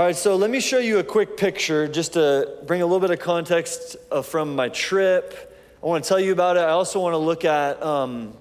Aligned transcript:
All 0.00 0.06
right, 0.06 0.16
so 0.16 0.34
let 0.34 0.48
me 0.48 0.60
show 0.60 0.78
you 0.78 0.98
a 0.98 1.04
quick 1.04 1.36
picture 1.36 1.86
just 1.86 2.14
to 2.14 2.56
bring 2.66 2.80
a 2.80 2.86
little 2.86 3.00
bit 3.00 3.10
of 3.10 3.18
context 3.18 3.98
uh, 4.10 4.22
from 4.22 4.56
my 4.56 4.70
trip. 4.70 5.54
I 5.82 5.86
want 5.86 6.02
to 6.02 6.08
tell 6.08 6.18
you 6.18 6.32
about 6.32 6.56
it. 6.56 6.60
I 6.60 6.70
also 6.70 7.00
want 7.00 7.12
to 7.12 7.18
look 7.18 7.44
at 7.44 7.82
um, 7.82 8.34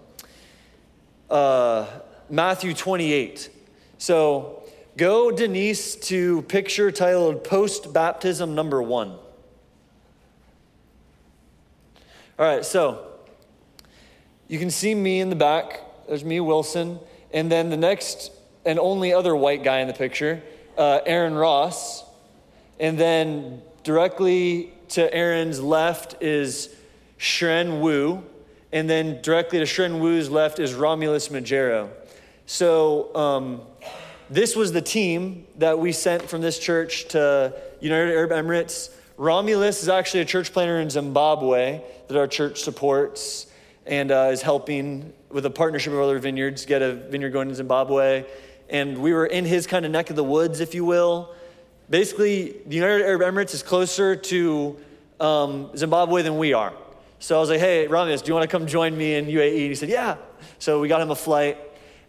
uh, 1.29 1.85
Matthew 2.29 2.73
28. 2.73 3.49
So 3.97 4.63
go, 4.95 5.31
Denise, 5.31 5.97
to 6.07 6.43
picture 6.43 6.91
titled 6.91 7.43
Post 7.43 7.91
Baptism 7.91 8.55
Number 8.55 8.81
One. 8.81 9.09
All 9.09 9.19
right, 12.37 12.63
so 12.63 13.05
you 14.47 14.59
can 14.59 14.69
see 14.69 14.95
me 14.95 15.19
in 15.19 15.29
the 15.29 15.35
back. 15.35 15.81
There's 16.07 16.23
me, 16.23 16.39
Wilson. 16.39 17.01
And 17.33 17.51
then 17.51 17.69
the 17.69 17.75
next 17.75 18.31
and 18.65 18.79
only 18.79 19.11
other 19.11 19.35
white 19.35 19.61
guy 19.61 19.79
in 19.79 19.89
the 19.89 19.93
picture 19.93 20.41
uh, 20.79 21.01
Aaron 21.05 21.35
Ross. 21.35 22.03
And 22.79 22.97
then 22.97 23.61
directly 23.83 24.73
to 24.89 25.13
Aaron's 25.13 25.59
left 25.61 26.23
is 26.23 26.73
Shren 27.19 27.81
Wu. 27.81 28.23
And 28.71 28.89
then 28.89 29.21
directly 29.21 29.59
to 29.59 29.65
Shren 29.65 29.99
Wu's 29.99 30.29
left 30.29 30.59
is 30.59 30.73
Romulus 30.73 31.27
Majero. 31.27 31.89
So 32.45 33.13
um, 33.15 33.61
this 34.29 34.55
was 34.55 34.71
the 34.71 34.81
team 34.81 35.45
that 35.57 35.77
we 35.77 35.91
sent 35.91 36.23
from 36.23 36.41
this 36.41 36.57
church 36.57 37.09
to 37.09 37.53
United 37.81 38.13
Arab 38.13 38.31
Emirates. 38.31 38.89
Romulus 39.17 39.83
is 39.83 39.89
actually 39.89 40.21
a 40.21 40.25
church 40.25 40.53
planter 40.53 40.79
in 40.79 40.89
Zimbabwe 40.89 41.81
that 42.07 42.17
our 42.17 42.27
church 42.27 42.61
supports 42.61 43.47
and 43.85 44.11
uh, 44.11 44.29
is 44.31 44.41
helping 44.41 45.11
with 45.29 45.45
a 45.45 45.49
partnership 45.49 45.91
of 45.91 45.99
other 45.99 46.19
vineyards 46.19 46.65
get 46.65 46.81
a 46.81 46.93
vineyard 46.93 47.31
going 47.31 47.49
in 47.49 47.55
Zimbabwe 47.55 48.23
and 48.69 48.97
we 48.97 49.13
were 49.13 49.25
in 49.25 49.45
his 49.45 49.67
kind 49.67 49.85
of 49.85 49.91
neck 49.91 50.09
of 50.09 50.15
the 50.15 50.23
woods, 50.23 50.59
if 50.59 50.75
you 50.75 50.85
will. 50.85 51.33
Basically, 51.89 52.55
the 52.65 52.75
United 52.75 53.03
Arab 53.03 53.21
Emirates 53.21 53.53
is 53.53 53.63
closer 53.63 54.15
to 54.15 54.77
um, 55.19 55.75
Zimbabwe 55.75 56.21
than 56.21 56.37
we 56.37 56.53
are. 56.53 56.73
So 57.19 57.35
I 57.35 57.39
was 57.39 57.49
like, 57.49 57.59
hey, 57.59 57.87
Ramiz, 57.87 58.23
do 58.23 58.29
you 58.29 58.33
want 58.33 58.49
to 58.49 58.57
come 58.57 58.67
join 58.67 58.97
me 58.97 59.15
in 59.15 59.25
UAE? 59.25 59.61
And 59.61 59.69
he 59.69 59.75
said, 59.75 59.89
yeah. 59.89 60.17
So 60.59 60.79
we 60.79 60.87
got 60.87 61.01
him 61.01 61.11
a 61.11 61.15
flight, 61.15 61.57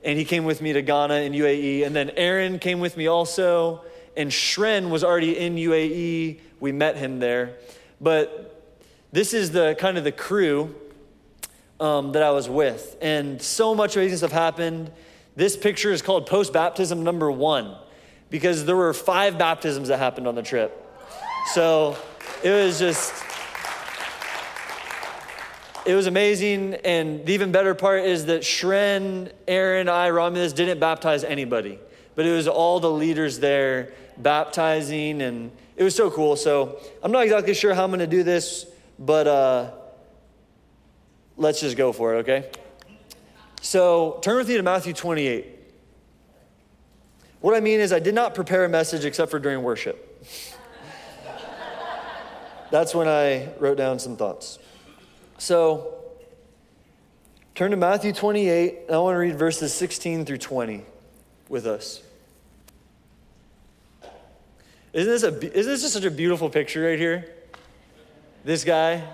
and 0.04 0.18
he 0.18 0.24
came 0.24 0.44
with 0.44 0.60
me 0.62 0.72
to 0.72 0.82
Ghana 0.82 1.14
in 1.14 1.32
UAE. 1.32 1.86
And 1.86 1.96
then 1.96 2.10
Aaron 2.10 2.58
came 2.58 2.78
with 2.78 2.96
me 2.96 3.06
also, 3.06 3.82
and 4.16 4.30
Shren 4.30 4.90
was 4.90 5.02
already 5.02 5.38
in 5.38 5.56
UAE. 5.56 6.40
We 6.60 6.72
met 6.72 6.96
him 6.96 7.18
there. 7.18 7.56
But 8.00 8.62
this 9.12 9.34
is 9.34 9.50
the 9.50 9.76
kind 9.78 9.98
of 9.98 10.04
the 10.04 10.12
crew 10.12 10.74
um, 11.80 12.12
that 12.12 12.22
I 12.22 12.30
was 12.30 12.48
with. 12.48 12.96
And 13.00 13.40
so 13.40 13.74
much 13.74 13.96
amazing 13.96 14.18
stuff 14.18 14.32
happened. 14.32 14.92
This 15.36 15.56
picture 15.56 15.92
is 15.92 16.02
called 16.02 16.26
post 16.26 16.52
baptism 16.52 17.04
number 17.04 17.30
one 17.30 17.76
because 18.30 18.64
there 18.64 18.76
were 18.76 18.92
five 18.92 19.38
baptisms 19.38 19.88
that 19.88 19.98
happened 19.98 20.26
on 20.26 20.34
the 20.34 20.42
trip. 20.42 20.86
So 21.52 21.96
it 22.42 22.50
was 22.50 22.78
just, 22.78 23.12
it 25.84 25.94
was 25.94 26.06
amazing. 26.06 26.74
And 26.84 27.24
the 27.26 27.32
even 27.32 27.52
better 27.52 27.74
part 27.74 28.04
is 28.04 28.26
that 28.26 28.42
Shren, 28.42 29.32
Aaron, 29.48 29.88
I, 29.88 30.10
Romulus 30.10 30.52
didn't 30.52 30.78
baptize 30.78 31.24
anybody, 31.24 31.78
but 32.14 32.26
it 32.26 32.32
was 32.32 32.46
all 32.46 32.80
the 32.80 32.90
leaders 32.90 33.38
there 33.38 33.92
baptizing, 34.16 35.22
and 35.22 35.50
it 35.76 35.82
was 35.82 35.94
so 35.94 36.10
cool. 36.10 36.36
So 36.36 36.78
I'm 37.02 37.12
not 37.12 37.24
exactly 37.24 37.54
sure 37.54 37.74
how 37.74 37.84
I'm 37.84 37.90
going 37.90 38.00
to 38.00 38.06
do 38.06 38.22
this, 38.22 38.66
but 38.98 39.26
uh, 39.26 39.70
let's 41.36 41.60
just 41.60 41.76
go 41.76 41.92
for 41.92 42.14
it, 42.14 42.18
okay? 42.18 42.50
So 43.60 44.18
turn 44.22 44.36
with 44.36 44.48
me 44.48 44.56
to 44.56 44.62
Matthew 44.62 44.92
28. 44.92 45.46
What 47.40 47.54
I 47.54 47.60
mean 47.60 47.80
is, 47.80 47.92
I 47.92 47.98
did 47.98 48.14
not 48.14 48.34
prepare 48.34 48.64
a 48.64 48.68
message 48.68 49.04
except 49.04 49.30
for 49.30 49.38
during 49.38 49.62
worship. 49.62 50.06
That's 52.70 52.94
when 52.94 53.08
I 53.08 53.48
wrote 53.58 53.78
down 53.78 53.98
some 53.98 54.16
thoughts. 54.16 54.58
So 55.38 55.94
turn 57.54 57.70
to 57.70 57.76
Matthew 57.76 58.12
28, 58.12 58.80
and 58.86 58.94
I 58.94 58.98
want 58.98 59.14
to 59.14 59.18
read 59.18 59.38
verses 59.38 59.72
16 59.74 60.24
through 60.26 60.38
20 60.38 60.84
with 61.48 61.66
us. 61.66 62.02
Isn't 64.92 65.12
this, 65.12 65.22
a, 65.22 65.58
isn't 65.58 65.72
this 65.72 65.82
just 65.82 65.94
such 65.94 66.04
a 66.04 66.10
beautiful 66.10 66.50
picture 66.50 66.84
right 66.84 66.98
here? 66.98 67.32
This 68.44 68.64
guy, 68.64 69.04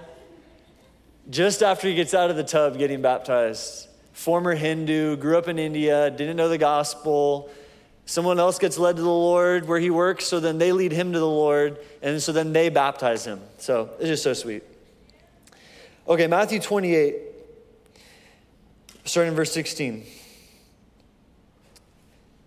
just 1.30 1.62
after 1.62 1.88
he 1.88 1.94
gets 1.94 2.14
out 2.14 2.30
of 2.30 2.36
the 2.36 2.44
tub 2.44 2.78
getting 2.78 3.02
baptized, 3.02 3.88
former 4.16 4.54
Hindu, 4.54 5.18
grew 5.18 5.36
up 5.36 5.46
in 5.46 5.58
India, 5.58 6.10
didn't 6.10 6.38
know 6.38 6.48
the 6.48 6.56
gospel. 6.56 7.50
Someone 8.06 8.40
else 8.40 8.58
gets 8.58 8.78
led 8.78 8.96
to 8.96 9.02
the 9.02 9.08
Lord 9.08 9.68
where 9.68 9.78
he 9.78 9.90
works, 9.90 10.24
so 10.24 10.40
then 10.40 10.56
they 10.56 10.72
lead 10.72 10.90
him 10.90 11.12
to 11.12 11.18
the 11.18 11.28
Lord, 11.28 11.78
and 12.00 12.20
so 12.20 12.32
then 12.32 12.54
they 12.54 12.70
baptize 12.70 13.26
him. 13.26 13.40
So 13.58 13.90
it's 13.98 14.08
just 14.08 14.22
so 14.22 14.32
sweet. 14.32 14.62
Okay, 16.08 16.26
Matthew 16.28 16.60
28, 16.60 17.14
starting 19.04 19.32
in 19.32 19.36
verse 19.36 19.52
16. 19.52 20.06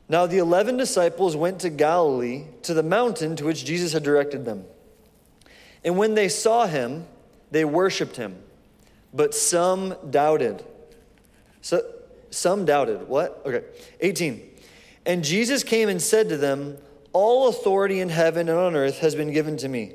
Now 0.09 0.25
the 0.25 0.39
eleven 0.39 0.75
disciples 0.75 1.35
went 1.35 1.59
to 1.59 1.69
Galilee, 1.69 2.45
to 2.63 2.73
the 2.73 2.81
mountain 2.81 3.35
to 3.35 3.45
which 3.45 3.63
Jesus 3.63 3.93
had 3.93 4.01
directed 4.01 4.43
them. 4.43 4.65
And 5.85 5.97
when 5.97 6.15
they 6.15 6.29
saw 6.29 6.65
him, 6.65 7.05
they 7.51 7.63
worshiped 7.63 8.15
him, 8.15 8.37
but 9.13 9.35
some 9.35 9.95
doubted. 10.09 10.65
So 11.61 11.83
some 12.31 12.65
doubted. 12.65 13.07
What? 13.07 13.41
Okay. 13.45 13.63
18. 14.01 14.49
And 15.05 15.23
Jesus 15.23 15.63
came 15.63 15.89
and 15.89 16.01
said 16.01 16.29
to 16.29 16.37
them, 16.37 16.77
All 17.13 17.49
authority 17.49 17.99
in 17.99 18.09
heaven 18.09 18.49
and 18.49 18.57
on 18.57 18.75
earth 18.75 18.99
has 18.99 19.15
been 19.15 19.31
given 19.31 19.57
to 19.57 19.67
me. 19.67 19.93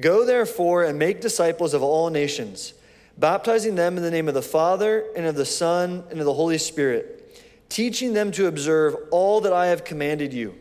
Go 0.00 0.24
therefore 0.24 0.84
and 0.84 0.98
make 0.98 1.20
disciples 1.20 1.74
of 1.74 1.82
all 1.82 2.08
nations, 2.10 2.74
baptizing 3.16 3.74
them 3.74 3.96
in 3.96 4.02
the 4.02 4.10
name 4.10 4.28
of 4.28 4.34
the 4.34 4.42
Father 4.42 5.04
and 5.16 5.26
of 5.26 5.34
the 5.34 5.44
Son 5.44 6.04
and 6.10 6.20
of 6.20 6.24
the 6.24 6.34
Holy 6.34 6.58
Spirit, 6.58 7.42
teaching 7.68 8.12
them 8.12 8.30
to 8.32 8.46
observe 8.46 8.96
all 9.10 9.40
that 9.40 9.52
I 9.52 9.66
have 9.66 9.84
commanded 9.84 10.32
you. 10.32 10.54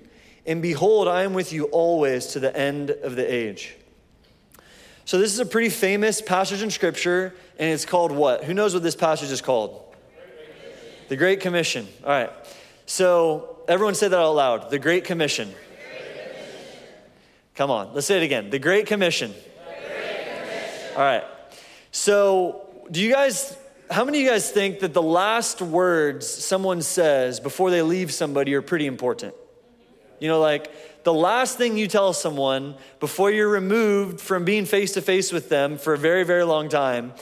And 0.46 0.62
behold, 0.62 1.08
I 1.08 1.24
am 1.24 1.34
with 1.34 1.54
you 1.54 1.66
always 1.66 2.28
to 2.28 2.40
the 2.40 2.56
end 2.58 2.90
of 2.90 3.16
the 3.16 3.32
age. 3.32 3.76
So, 5.06 5.18
this 5.18 5.32
is 5.32 5.40
a 5.40 5.46
pretty 5.46 5.70
famous 5.70 6.22
passage 6.22 6.62
in 6.62 6.70
Scripture, 6.70 7.34
and 7.58 7.70
it's 7.70 7.86
called 7.86 8.12
what? 8.12 8.44
Who 8.44 8.54
knows 8.54 8.74
what 8.74 8.84
this 8.84 8.96
passage 8.96 9.32
is 9.32 9.42
called? 9.42 9.87
The 11.08 11.16
Great 11.16 11.40
Commission. 11.40 11.88
All 12.04 12.10
right. 12.10 12.32
So 12.86 13.60
everyone 13.68 13.96
say 13.96 14.08
that 14.08 14.18
out 14.18 14.34
loud. 14.34 14.70
The 14.70 14.80
Great 14.80 15.04
Commission. 15.04 15.54
Come 17.56 17.72
on, 17.72 17.94
let's 17.94 18.06
say 18.06 18.18
it 18.18 18.24
again. 18.24 18.52
The 18.52 18.60
Great 18.60 18.86
Commission. 18.86 19.32
The 19.32 19.88
Great 19.88 20.42
Commission. 20.42 20.96
All 20.96 21.02
right. 21.02 21.24
So, 21.92 22.70
do 22.92 23.02
you 23.02 23.12
guys, 23.12 23.58
how 23.90 24.06
many 24.06 24.20
of 24.20 24.26
you 24.26 24.30
guys 24.30 24.52
think 24.52 24.82
that 24.82 24.94
the 24.94 25.02
last 25.02 25.60
words 25.60 26.30
someone 26.30 26.84
says 26.84 27.40
before 27.40 27.72
they 27.72 27.82
leave 27.82 28.14
somebody 28.14 28.54
are 28.54 28.62
pretty 28.62 28.86
important? 28.86 29.34
You 30.20 30.28
know, 30.28 30.40
like 30.40 31.04
the 31.04 31.14
last 31.14 31.58
thing 31.58 31.78
you 31.78 31.88
tell 31.88 32.14
someone 32.14 32.76
before 33.00 33.32
you're 33.32 33.50
removed 33.50 34.20
from 34.22 34.46
being 34.46 34.66
face 34.66 34.94
to 34.94 35.02
face 35.02 35.32
with 35.32 35.50
them 35.50 35.80
for 35.80 35.94
a 35.94 35.98
very, 35.98 36.24
very 36.24 36.44
long 36.44 36.70
time, 36.70 37.14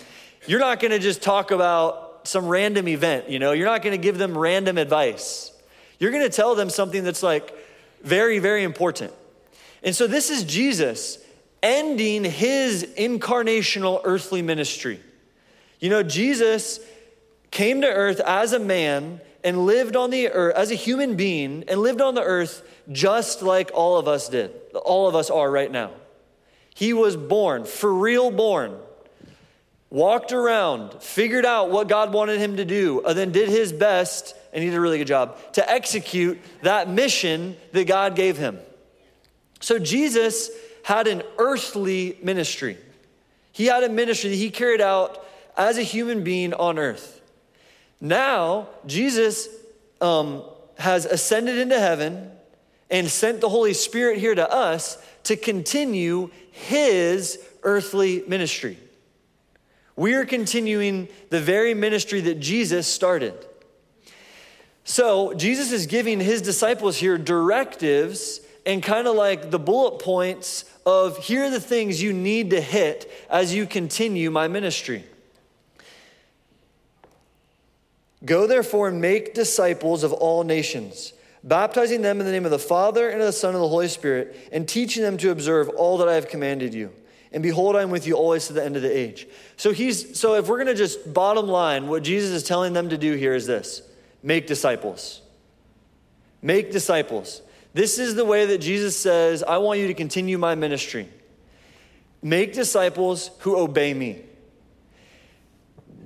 you're 0.48 0.60
not 0.60 0.82
gonna 0.82 1.00
just 1.00 1.22
talk 1.22 1.52
about 1.52 2.05
some 2.28 2.48
random 2.48 2.88
event, 2.88 3.30
you 3.30 3.40
know? 3.40 3.52
You're 3.52 3.68
not 3.68 3.82
going 3.82 4.00
to 4.00 4.02
give 4.02 4.18
them 4.18 4.38
random 4.38 4.78
advice. 4.78 5.52
You're 6.00 6.12
going 6.12 6.24
to 6.24 6.30
tell 6.30 6.56
them 6.56 6.70
something 6.70 7.04
that's 7.04 7.24
like 7.24 7.56
very, 8.04 8.40
very 8.40 8.64
important. 8.64 9.14
And 9.84 9.96
so 9.96 10.08
this 10.08 10.30
is 10.30 10.44
Jesus 10.44 11.20
ending 11.62 12.24
his 12.24 12.84
incarnational 12.98 14.02
earthly 14.04 14.42
ministry. 14.42 15.00
You 15.80 15.90
know, 15.90 16.04
Jesus 16.04 16.80
came 17.52 17.82
to 17.82 17.88
earth 17.88 18.20
as 18.20 18.54
a 18.54 18.60
man 18.60 19.22
and 19.44 19.66
lived 19.66 19.96
on 19.96 20.10
the 20.10 20.30
earth 20.30 20.56
as 20.56 20.72
a 20.72 20.76
human 20.76 21.16
being 21.16 21.64
and 21.68 21.80
lived 21.80 22.02
on 22.02 22.16
the 22.16 22.24
earth 22.24 22.68
just 22.92 23.42
like 23.42 23.72
all 23.74 23.98
of 23.98 24.08
us 24.08 24.30
did. 24.30 24.52
All 24.84 25.08
of 25.08 25.16
us 25.16 25.30
are 25.30 25.50
right 25.50 25.72
now. 25.72 25.92
He 26.74 26.94
was 26.94 27.16
born, 27.16 27.66
for 27.66 27.94
real 27.94 28.32
born, 28.32 28.78
walked 29.96 30.34
around, 30.34 31.02
figured 31.02 31.46
out 31.46 31.72
what 31.72 31.88
God 31.88 32.12
wanted 32.12 32.38
him 32.38 32.58
to 32.58 32.66
do, 32.66 33.02
and 33.06 33.18
then 33.18 33.32
did 33.32 33.48
his 33.48 33.72
best, 33.72 34.36
and 34.52 34.62
he 34.62 34.70
did 34.70 34.76
a 34.76 34.82
really 34.82 34.98
good 34.98 35.08
job, 35.08 35.38
to 35.54 35.72
execute 35.72 36.38
that 36.64 36.90
mission 36.90 37.56
that 37.72 37.88
God 37.88 38.14
gave 38.14 38.38
him. 38.38 38.60
So 39.62 39.80
Jesus 39.80 40.50
had 40.84 41.08
an 41.08 41.24
earthly 41.38 42.18
ministry. 42.22 42.78
He 43.54 43.68
had 43.68 43.84
a 43.84 43.90
ministry 43.90 44.32
that 44.32 44.36
he 44.36 44.50
carried 44.52 44.82
out 44.82 45.26
as 45.56 45.78
a 45.78 45.82
human 45.82 46.26
being 46.26 46.54
on 46.54 46.78
earth. 46.78 47.22
Now, 48.02 48.68
Jesus 48.86 49.48
um, 50.02 50.44
has 50.78 51.06
ascended 51.06 51.58
into 51.58 51.80
heaven 51.80 52.32
and 52.92 53.08
sent 53.08 53.40
the 53.40 53.48
Holy 53.48 53.74
Spirit 53.74 54.20
here 54.20 54.36
to 54.36 54.52
us 54.52 54.98
to 55.24 55.38
continue 55.38 56.32
his 56.52 57.40
earthly 57.64 58.26
ministry. 58.28 58.78
We 59.96 60.14
are 60.16 60.26
continuing 60.26 61.08
the 61.30 61.40
very 61.40 61.74
ministry 61.74 62.22
that 62.22 62.40
Jesus 62.40 62.88
started. 62.88 63.34
So, 64.84 65.34
Jesus 65.34 65.72
is 65.72 65.88
giving 65.88 66.20
his 66.20 66.42
disciples 66.42 66.98
here 66.98 67.18
directives 67.18 68.42
and 68.66 68.84
kind 68.84 69.08
of 69.08 69.16
like 69.16 69.52
the 69.52 69.60
bullet 69.60 70.00
points 70.00 70.66
of 70.86 71.18
here 71.18 71.46
are 71.46 71.50
the 71.50 71.60
things 71.60 72.02
you 72.02 72.14
need 72.14 72.52
to 72.52 72.62
hit 72.62 73.12
as 73.30 73.54
you 73.54 73.66
continue 73.66 74.30
my 74.30 74.48
ministry. 74.48 75.04
Go 78.24 78.48
therefore 78.48 78.88
and 78.88 79.00
make 79.00 79.34
disciples 79.34 80.04
of 80.04 80.12
all 80.12 80.44
nations, 80.44 81.14
baptizing 81.44 82.02
them 82.02 82.20
in 82.20 82.26
the 82.26 82.32
name 82.32 82.46
of 82.46 82.52
the 82.52 82.60
Father 82.60 83.10
and 83.10 83.22
of 83.22 83.28
the 83.28 83.34
Son 83.34 83.50
and 83.50 83.58
of 83.58 83.62
the 83.62 83.70
Holy 83.70 83.88
Spirit, 83.88 84.50
and 84.52 84.68
teaching 84.68 85.04
them 85.04 85.18
to 85.18 85.30
observe 85.30 85.70
all 85.70 85.98
that 86.00 86.10
I 86.10 86.16
have 86.16 86.28
commanded 86.28 86.74
you. 86.74 86.92
And 87.36 87.44
behold, 87.44 87.76
I'm 87.76 87.92
with 87.92 88.08
you 88.08 88.14
always 88.14 88.48
to 88.48 88.54
the 88.54 88.64
end 88.64 88.78
of 88.78 88.82
the 88.82 88.98
age. 88.98 89.28
So 89.58 89.74
he's 89.74 90.18
so 90.18 90.36
if 90.36 90.48
we're 90.48 90.58
gonna 90.58 90.74
just 90.74 91.14
bottom 91.14 91.50
line, 91.50 91.90
what 91.90 92.02
Jesus 92.02 92.32
is 92.32 92.44
telling 92.44 92.72
them 92.72 92.88
to 92.90 92.98
do 92.98 93.14
here 93.14 93.36
is 93.36 93.46
this 93.46 93.82
make 94.24 94.48
disciples. 94.48 95.22
Make 96.42 96.72
disciples. 96.72 97.42
This 97.74 98.00
is 98.00 98.16
the 98.16 98.24
way 98.24 98.46
that 98.46 98.60
Jesus 98.60 98.96
says, 98.96 99.44
I 99.44 99.58
want 99.58 99.82
you 99.82 99.88
to 99.88 99.94
continue 99.94 100.38
my 100.38 100.56
ministry. 100.56 101.10
Make 102.22 102.54
disciples 102.54 103.32
who 103.40 103.58
obey 103.58 103.94
me. 103.94 104.22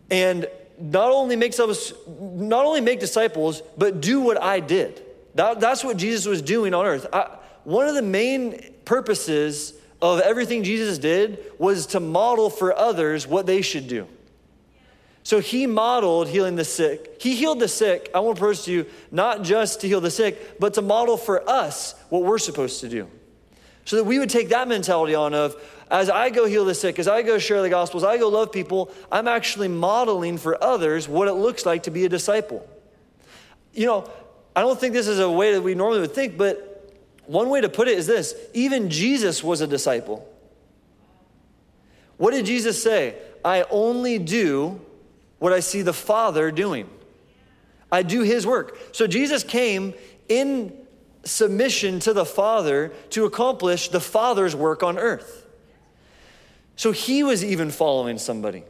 And 0.09 0.47
not 0.79 1.11
only 1.11 1.35
make 1.35 1.51
disciples, 1.51 1.93
not 2.07 2.65
only 2.65 2.81
make 2.81 2.99
disciples, 2.99 3.61
but 3.77 4.01
do 4.01 4.19
what 4.19 4.41
I 4.41 4.61
did. 4.61 5.05
That, 5.35 5.59
that's 5.59 5.83
what 5.83 5.97
Jesus 5.97 6.25
was 6.25 6.41
doing 6.41 6.73
on 6.73 6.87
earth. 6.87 7.05
I, 7.13 7.37
one 7.65 7.87
of 7.87 7.93
the 7.93 8.01
main 8.01 8.73
purposes 8.83 9.75
of 10.01 10.19
everything 10.21 10.63
Jesus 10.63 10.97
did 10.97 11.39
was 11.57 11.87
to 11.87 11.99
model 11.99 12.49
for 12.49 12.77
others 12.77 13.27
what 13.27 13.45
they 13.45 13.61
should 13.61 13.87
do. 13.87 14.07
So 15.23 15.39
he 15.39 15.67
modeled 15.67 16.29
healing 16.29 16.55
the 16.55 16.65
sick. 16.65 17.21
He 17.21 17.35
healed 17.35 17.59
the 17.59 17.67
sick. 17.67 18.09
I 18.15 18.19
want 18.19 18.37
to 18.37 18.39
propose 18.39 18.65
to 18.65 18.71
you, 18.71 18.85
not 19.11 19.43
just 19.43 19.81
to 19.81 19.87
heal 19.87 20.01
the 20.01 20.09
sick, 20.09 20.59
but 20.59 20.73
to 20.75 20.81
model 20.81 21.17
for 21.17 21.47
us 21.47 21.93
what 22.09 22.23
we're 22.23 22.39
supposed 22.39 22.81
to 22.81 22.89
do. 22.89 23.07
So 23.85 23.97
that 23.97 24.05
we 24.05 24.19
would 24.19 24.29
take 24.29 24.49
that 24.49 24.67
mentality 24.67 25.15
on 25.15 25.33
of, 25.33 25.55
as 25.91 26.09
I 26.09 26.29
go 26.29 26.45
heal 26.45 26.65
the 26.65 26.75
sick, 26.75 26.99
as 26.99 27.07
I 27.07 27.21
go 27.21 27.37
share 27.37 27.61
the 27.61 27.69
gospel, 27.69 27.99
as 27.99 28.03
I 28.03 28.17
go 28.17 28.29
love 28.29 28.51
people, 28.51 28.91
I'm 29.11 29.27
actually 29.27 29.67
modeling 29.67 30.37
for 30.37 30.63
others 30.63 31.07
what 31.07 31.27
it 31.27 31.33
looks 31.33 31.65
like 31.65 31.83
to 31.83 31.91
be 31.91 32.05
a 32.05 32.09
disciple. 32.09 32.67
You 33.73 33.87
know, 33.87 34.11
I 34.55 34.61
don't 34.61 34.79
think 34.79 34.93
this 34.93 35.07
is 35.07 35.19
a 35.19 35.29
way 35.29 35.53
that 35.53 35.61
we 35.61 35.75
normally 35.75 36.01
would 36.01 36.13
think, 36.13 36.37
but 36.37 36.68
one 37.29 37.49
way 37.49 37.61
to 37.61 37.69
put 37.69 37.87
it 37.87 37.95
is 37.95 38.07
this 38.07 38.33
even 38.55 38.89
Jesus 38.89 39.43
was 39.43 39.61
a 39.61 39.67
disciple. 39.67 40.27
What 42.17 42.31
did 42.31 42.47
Jesus 42.47 42.81
say? 42.81 43.15
I 43.45 43.65
only 43.69 44.17
do 44.17 44.81
what 45.37 45.53
I 45.53 45.59
see 45.59 45.83
the 45.83 45.93
Father 45.93 46.49
doing. 46.49 46.89
I 47.91 48.01
do 48.01 48.23
his 48.23 48.47
work. 48.47 48.77
So 48.93 49.05
Jesus 49.05 49.43
came 49.43 49.93
in 50.27 50.73
submission 51.23 51.99
to 52.01 52.13
the 52.13 52.25
Father 52.25 52.91
to 53.11 53.25
accomplish 53.25 53.89
the 53.89 53.99
Father's 53.99 54.55
work 54.55 54.81
on 54.81 54.97
earth. 54.97 55.45
So 56.77 56.91
he 56.91 57.21
was 57.21 57.45
even 57.45 57.69
following 57.69 58.17
somebody. 58.17 58.63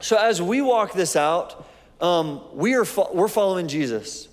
So 0.00 0.18
as 0.18 0.42
we 0.42 0.60
walk 0.60 0.92
this 0.92 1.16
out, 1.16 1.66
um, 2.02 2.42
we 2.52 2.74
are 2.74 2.84
fo- 2.84 3.10
we're 3.14 3.28
following 3.28 3.68
Jesus. 3.68 4.28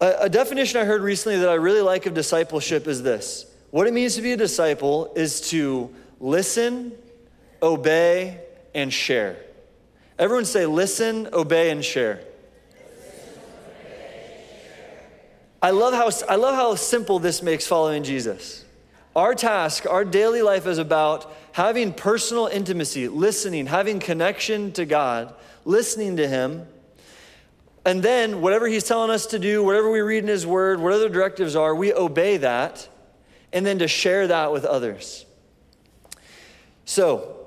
A, 0.00 0.14
a 0.22 0.28
definition 0.28 0.80
I 0.80 0.84
heard 0.84 1.02
recently 1.02 1.38
that 1.38 1.48
I 1.48 1.54
really 1.54 1.80
like 1.80 2.06
of 2.06 2.14
discipleship 2.14 2.86
is 2.86 3.02
this 3.02 3.46
what 3.70 3.86
it 3.86 3.92
means 3.92 4.14
to 4.16 4.22
be 4.22 4.32
a 4.32 4.36
disciple 4.36 5.12
is 5.16 5.40
to 5.50 5.94
listen, 6.20 6.92
obey, 7.62 8.40
and 8.74 8.92
share. 8.92 9.36
Everyone 10.18 10.44
say, 10.44 10.66
listen, 10.66 11.28
obey, 11.32 11.70
and 11.70 11.84
share. 11.84 12.20
I 15.62 15.70
love 15.70 15.94
how 15.94 16.10
I 16.28 16.36
love 16.36 16.54
how 16.54 16.74
simple 16.74 17.18
this 17.18 17.42
makes 17.42 17.66
following 17.66 18.02
Jesus. 18.02 18.64
Our 19.16 19.34
task, 19.34 19.86
our 19.86 20.04
daily 20.04 20.42
life 20.42 20.66
is 20.66 20.78
about 20.78 21.34
having 21.52 21.92
personal 21.92 22.46
intimacy, 22.46 23.08
listening, 23.08 23.66
having 23.66 23.98
connection 23.98 24.72
to 24.72 24.84
God, 24.84 25.34
listening 25.64 26.18
to 26.18 26.28
Him. 26.28 26.66
And 27.86 28.02
then, 28.02 28.40
whatever 28.40 28.66
He's 28.66 28.82
telling 28.82 29.10
us 29.10 29.26
to 29.26 29.38
do, 29.38 29.62
whatever 29.62 29.88
we 29.88 30.00
read 30.00 30.24
in 30.24 30.28
His 30.28 30.44
Word, 30.44 30.80
whatever 30.80 31.04
the 31.04 31.08
directives 31.08 31.54
are, 31.54 31.72
we 31.72 31.94
obey 31.94 32.36
that, 32.38 32.88
and 33.52 33.64
then 33.64 33.78
to 33.78 33.86
share 33.86 34.26
that 34.26 34.52
with 34.52 34.64
others. 34.64 35.24
So, 36.84 37.46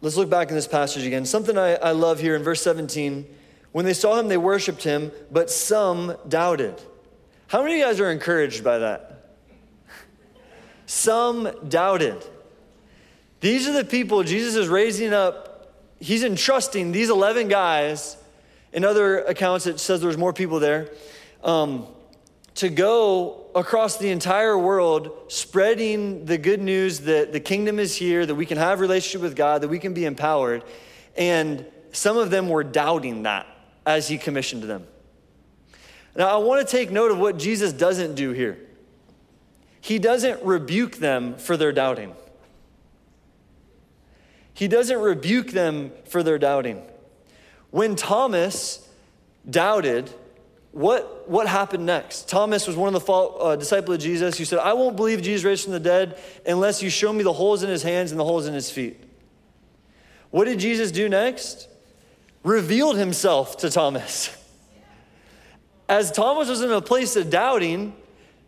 let's 0.00 0.16
look 0.16 0.30
back 0.30 0.50
in 0.50 0.54
this 0.54 0.68
passage 0.68 1.04
again. 1.04 1.24
Something 1.24 1.58
I, 1.58 1.74
I 1.74 1.90
love 1.90 2.20
here 2.20 2.36
in 2.36 2.44
verse 2.44 2.62
17 2.62 3.26
when 3.72 3.84
they 3.84 3.92
saw 3.92 4.18
Him, 4.18 4.28
they 4.28 4.36
worshiped 4.36 4.84
Him, 4.84 5.10
but 5.32 5.50
some 5.50 6.16
doubted. 6.28 6.80
How 7.48 7.62
many 7.62 7.74
of 7.74 7.78
you 7.78 7.84
guys 7.86 7.98
are 7.98 8.10
encouraged 8.10 8.62
by 8.62 8.78
that? 8.78 9.30
Some 10.86 11.50
doubted. 11.68 12.24
These 13.40 13.66
are 13.66 13.72
the 13.72 13.84
people 13.84 14.22
Jesus 14.22 14.54
is 14.54 14.68
raising 14.68 15.12
up. 15.12 15.74
He's 15.98 16.22
entrusting 16.22 16.92
these 16.92 17.10
11 17.10 17.48
guys. 17.48 18.16
In 18.78 18.84
other 18.84 19.24
accounts, 19.24 19.66
it 19.66 19.80
says 19.80 20.00
there's 20.00 20.16
more 20.16 20.32
people 20.32 20.60
there. 20.60 20.88
Um, 21.42 21.88
to 22.54 22.68
go 22.68 23.46
across 23.56 23.96
the 23.96 24.08
entire 24.10 24.56
world 24.56 25.10
spreading 25.26 26.26
the 26.26 26.38
good 26.38 26.60
news 26.60 27.00
that 27.00 27.32
the 27.32 27.40
kingdom 27.40 27.80
is 27.80 27.96
here, 27.96 28.24
that 28.24 28.36
we 28.36 28.46
can 28.46 28.56
have 28.56 28.78
relationship 28.78 29.20
with 29.20 29.34
God, 29.34 29.62
that 29.62 29.68
we 29.68 29.80
can 29.80 29.94
be 29.94 30.04
empowered. 30.04 30.62
And 31.16 31.66
some 31.90 32.16
of 32.16 32.30
them 32.30 32.48
were 32.48 32.62
doubting 32.62 33.24
that 33.24 33.48
as 33.84 34.06
he 34.06 34.16
commissioned 34.16 34.62
them. 34.62 34.86
Now, 36.14 36.28
I 36.28 36.36
want 36.36 36.64
to 36.64 36.76
take 36.76 36.92
note 36.92 37.10
of 37.10 37.18
what 37.18 37.36
Jesus 37.36 37.72
doesn't 37.72 38.14
do 38.14 38.30
here 38.30 38.60
he 39.80 39.98
doesn't 39.98 40.40
rebuke 40.44 40.98
them 40.98 41.36
for 41.36 41.56
their 41.56 41.72
doubting. 41.72 42.14
He 44.54 44.68
doesn't 44.68 45.00
rebuke 45.00 45.48
them 45.48 45.90
for 46.04 46.22
their 46.22 46.38
doubting. 46.38 46.84
When 47.70 47.96
Thomas 47.96 48.88
doubted, 49.48 50.10
what, 50.72 51.28
what 51.28 51.46
happened 51.46 51.86
next? 51.86 52.28
Thomas 52.28 52.66
was 52.66 52.76
one 52.76 52.94
of 52.94 53.04
the 53.04 53.12
uh, 53.12 53.56
disciples 53.56 53.96
of 53.96 54.02
Jesus 54.02 54.38
who 54.38 54.44
said, 54.44 54.58
I 54.58 54.72
won't 54.72 54.96
believe 54.96 55.22
Jesus 55.22 55.44
raised 55.44 55.64
from 55.64 55.72
the 55.72 55.80
dead 55.80 56.18
unless 56.46 56.82
you 56.82 56.90
show 56.90 57.12
me 57.12 57.22
the 57.22 57.32
holes 57.32 57.62
in 57.62 57.68
his 57.68 57.82
hands 57.82 58.10
and 58.10 58.20
the 58.20 58.24
holes 58.24 58.46
in 58.46 58.54
his 58.54 58.70
feet. 58.70 59.02
What 60.30 60.44
did 60.44 60.58
Jesus 60.58 60.90
do 60.90 61.08
next? 61.08 61.68
Revealed 62.42 62.96
himself 62.96 63.56
to 63.58 63.70
Thomas. 63.70 64.34
As 65.88 66.12
Thomas 66.12 66.48
was 66.48 66.60
in 66.60 66.70
a 66.70 66.82
place 66.82 67.16
of 67.16 67.30
doubting, 67.30 67.94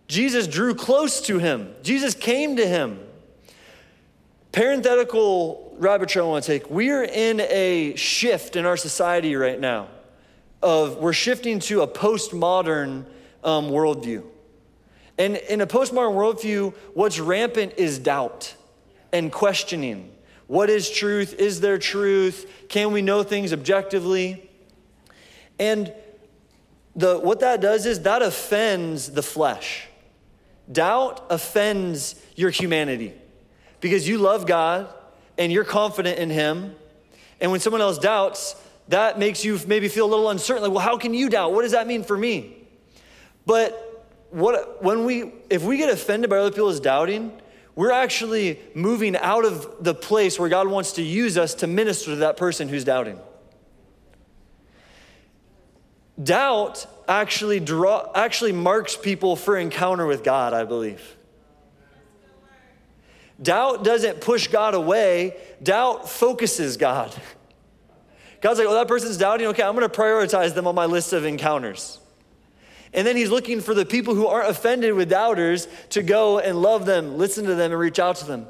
Jesus 0.06 0.46
drew 0.46 0.74
close 0.74 1.20
to 1.22 1.38
him, 1.38 1.74
Jesus 1.82 2.14
came 2.14 2.56
to 2.56 2.66
him. 2.66 3.00
Parenthetical 4.52 5.76
rabbit 5.78 6.08
trail 6.08 6.26
I 6.26 6.28
want 6.30 6.44
to 6.44 6.58
take. 6.58 6.68
We're 6.70 7.04
in 7.04 7.40
a 7.40 7.94
shift 7.94 8.56
in 8.56 8.66
our 8.66 8.76
society 8.76 9.36
right 9.36 9.60
now 9.60 9.88
of 10.60 10.96
we're 10.96 11.12
shifting 11.12 11.60
to 11.60 11.82
a 11.82 11.88
postmodern 11.88 13.06
um, 13.44 13.70
worldview. 13.70 14.24
And 15.18 15.36
in 15.36 15.60
a 15.60 15.66
postmodern 15.66 16.14
worldview, 16.14 16.74
what's 16.94 17.20
rampant 17.20 17.74
is 17.76 17.98
doubt 17.98 18.54
and 19.12 19.30
questioning. 19.30 20.12
What 20.48 20.68
is 20.68 20.90
truth? 20.90 21.34
Is 21.34 21.60
there 21.60 21.78
truth? 21.78 22.50
Can 22.68 22.92
we 22.92 23.02
know 23.02 23.22
things 23.22 23.52
objectively? 23.52 24.50
And 25.60 25.92
the, 26.96 27.18
what 27.18 27.40
that 27.40 27.60
does 27.60 27.86
is 27.86 28.02
that 28.02 28.20
offends 28.20 29.12
the 29.12 29.22
flesh. 29.22 29.86
Doubt 30.70 31.24
offends 31.30 32.20
your 32.34 32.50
humanity 32.50 33.14
because 33.80 34.08
you 34.08 34.18
love 34.18 34.46
God 34.46 34.92
and 35.38 35.50
you're 35.50 35.64
confident 35.64 36.18
in 36.18 36.30
Him. 36.30 36.74
And 37.40 37.50
when 37.50 37.60
someone 37.60 37.80
else 37.80 37.98
doubts, 37.98 38.54
that 38.88 39.18
makes 39.18 39.44
you 39.44 39.58
maybe 39.66 39.88
feel 39.88 40.06
a 40.06 40.10
little 40.10 40.30
uncertain. 40.30 40.62
Like, 40.62 40.72
well, 40.72 40.84
how 40.84 40.98
can 40.98 41.14
you 41.14 41.28
doubt? 41.28 41.52
What 41.52 41.62
does 41.62 41.72
that 41.72 41.86
mean 41.86 42.04
for 42.04 42.16
me? 42.16 42.56
But 43.46 43.86
what 44.30 44.82
when 44.82 45.04
we 45.04 45.32
if 45.48 45.62
we 45.62 45.76
get 45.76 45.90
offended 45.90 46.30
by 46.30 46.38
other 46.38 46.50
people's 46.50 46.80
doubting, 46.80 47.32
we're 47.74 47.92
actually 47.92 48.60
moving 48.74 49.16
out 49.16 49.44
of 49.44 49.82
the 49.82 49.94
place 49.94 50.38
where 50.38 50.48
God 50.48 50.68
wants 50.68 50.92
to 50.92 51.02
use 51.02 51.38
us 51.38 51.54
to 51.56 51.66
minister 51.66 52.10
to 52.10 52.16
that 52.16 52.36
person 52.36 52.68
who's 52.68 52.84
doubting. 52.84 53.18
Doubt 56.22 56.86
actually 57.08 57.60
draw 57.60 58.10
actually 58.14 58.52
marks 58.52 58.96
people 58.96 59.36
for 59.36 59.56
encounter 59.56 60.06
with 60.06 60.22
God, 60.22 60.52
I 60.52 60.64
believe. 60.64 61.16
Doubt 63.42 63.84
doesn't 63.84 64.20
push 64.20 64.48
God 64.48 64.74
away, 64.74 65.36
doubt 65.62 66.08
focuses 66.08 66.76
God. 66.76 67.14
God's 68.40 68.58
like, 68.58 68.68
well, 68.68 68.76
that 68.76 68.88
person's 68.88 69.16
doubting. 69.16 69.46
Okay, 69.48 69.62
I'm 69.62 69.74
going 69.74 69.88
to 69.88 69.94
prioritize 69.94 70.54
them 70.54 70.66
on 70.66 70.74
my 70.74 70.86
list 70.86 71.12
of 71.12 71.24
encounters. 71.24 71.98
And 72.92 73.06
then 73.06 73.16
he's 73.16 73.30
looking 73.30 73.60
for 73.60 73.74
the 73.74 73.86
people 73.86 74.14
who 74.14 74.26
aren't 74.26 74.50
offended 74.50 74.94
with 74.94 75.08
doubters 75.08 75.68
to 75.90 76.02
go 76.02 76.38
and 76.38 76.60
love 76.60 76.86
them, 76.86 77.16
listen 77.18 77.44
to 77.44 77.54
them, 77.54 77.70
and 77.70 77.80
reach 77.80 77.98
out 77.98 78.16
to 78.16 78.26
them. 78.26 78.46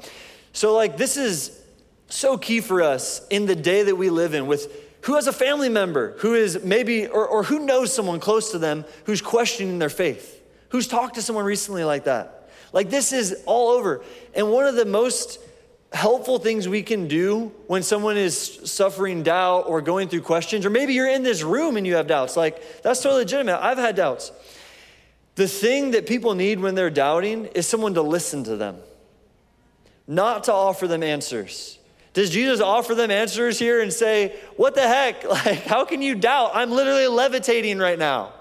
So, 0.53 0.73
like, 0.75 0.97
this 0.97 1.15
is 1.15 1.61
so 2.07 2.37
key 2.37 2.59
for 2.59 2.81
us 2.81 3.25
in 3.29 3.45
the 3.45 3.55
day 3.55 3.83
that 3.83 3.95
we 3.95 4.09
live 4.09 4.33
in 4.33 4.47
with 4.47 4.71
who 5.01 5.15
has 5.15 5.27
a 5.27 5.33
family 5.33 5.69
member 5.69 6.17
who 6.19 6.33
is 6.33 6.63
maybe, 6.63 7.07
or, 7.07 7.25
or 7.27 7.43
who 7.43 7.65
knows 7.65 7.93
someone 7.93 8.19
close 8.19 8.51
to 8.51 8.57
them 8.57 8.85
who's 9.05 9.21
questioning 9.21 9.79
their 9.79 9.89
faith, 9.89 10.41
Who's 10.71 10.87
talked 10.87 11.15
to 11.15 11.21
someone 11.21 11.43
recently 11.43 11.83
like 11.83 12.05
that? 12.05 12.40
Like 12.73 12.89
this 12.89 13.11
is 13.11 13.43
all 13.45 13.69
over. 13.69 14.03
And 14.33 14.51
one 14.51 14.65
of 14.65 14.75
the 14.75 14.85
most 14.85 15.39
helpful 15.91 16.39
things 16.39 16.67
we 16.67 16.83
can 16.83 17.07
do 17.07 17.51
when 17.67 17.83
someone 17.83 18.15
is 18.15 18.61
suffering 18.63 19.23
doubt 19.23 19.65
or 19.67 19.81
going 19.81 20.07
through 20.07 20.21
questions, 20.21 20.65
or 20.65 20.69
maybe 20.69 20.93
you're 20.93 21.09
in 21.09 21.23
this 21.23 21.43
room 21.43 21.75
and 21.75 21.85
you 21.85 21.95
have 21.95 22.07
doubts, 22.07 22.37
like 22.37 22.81
that's 22.81 23.01
totally 23.01 23.23
legitimate. 23.23 23.59
I've 23.61 23.77
had 23.77 23.95
doubts. 23.95 24.31
The 25.35 25.47
thing 25.47 25.91
that 25.91 26.07
people 26.07 26.33
need 26.35 26.59
when 26.59 26.75
they're 26.75 26.89
doubting 26.89 27.45
is 27.47 27.67
someone 27.67 27.93
to 27.95 28.01
listen 28.01 28.43
to 28.45 28.55
them, 28.55 28.77
not 30.07 30.45
to 30.45 30.53
offer 30.53 30.87
them 30.87 31.03
answers. 31.03 31.77
Does 32.13 32.29
Jesus 32.29 32.59
offer 32.59 32.93
them 32.93 33.09
answers 33.09 33.57
here 33.57 33.81
and 33.81 33.91
say, 33.91 34.35
What 34.57 34.75
the 34.75 34.87
heck? 34.87 35.23
Like, 35.29 35.63
how 35.63 35.85
can 35.85 36.01
you 36.01 36.15
doubt? 36.15 36.51
I'm 36.53 36.71
literally 36.71 37.07
levitating 37.07 37.79
right 37.79 37.97
now. 37.97 38.33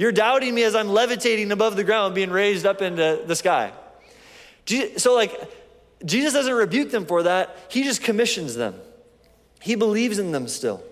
You're 0.00 0.12
doubting 0.12 0.54
me 0.54 0.62
as 0.62 0.74
I'm 0.74 0.88
levitating 0.88 1.52
above 1.52 1.76
the 1.76 1.84
ground, 1.84 2.14
being 2.14 2.30
raised 2.30 2.64
up 2.64 2.80
into 2.80 3.22
the 3.26 3.36
sky. 3.36 3.70
So, 4.96 5.14
like, 5.14 5.38
Jesus 6.02 6.32
doesn't 6.32 6.54
rebuke 6.54 6.90
them 6.90 7.04
for 7.04 7.24
that, 7.24 7.54
He 7.68 7.84
just 7.84 8.00
commissions 8.00 8.54
them. 8.54 8.76
He 9.60 9.74
believes 9.74 10.18
in 10.18 10.32
them 10.32 10.48
still. 10.48 10.82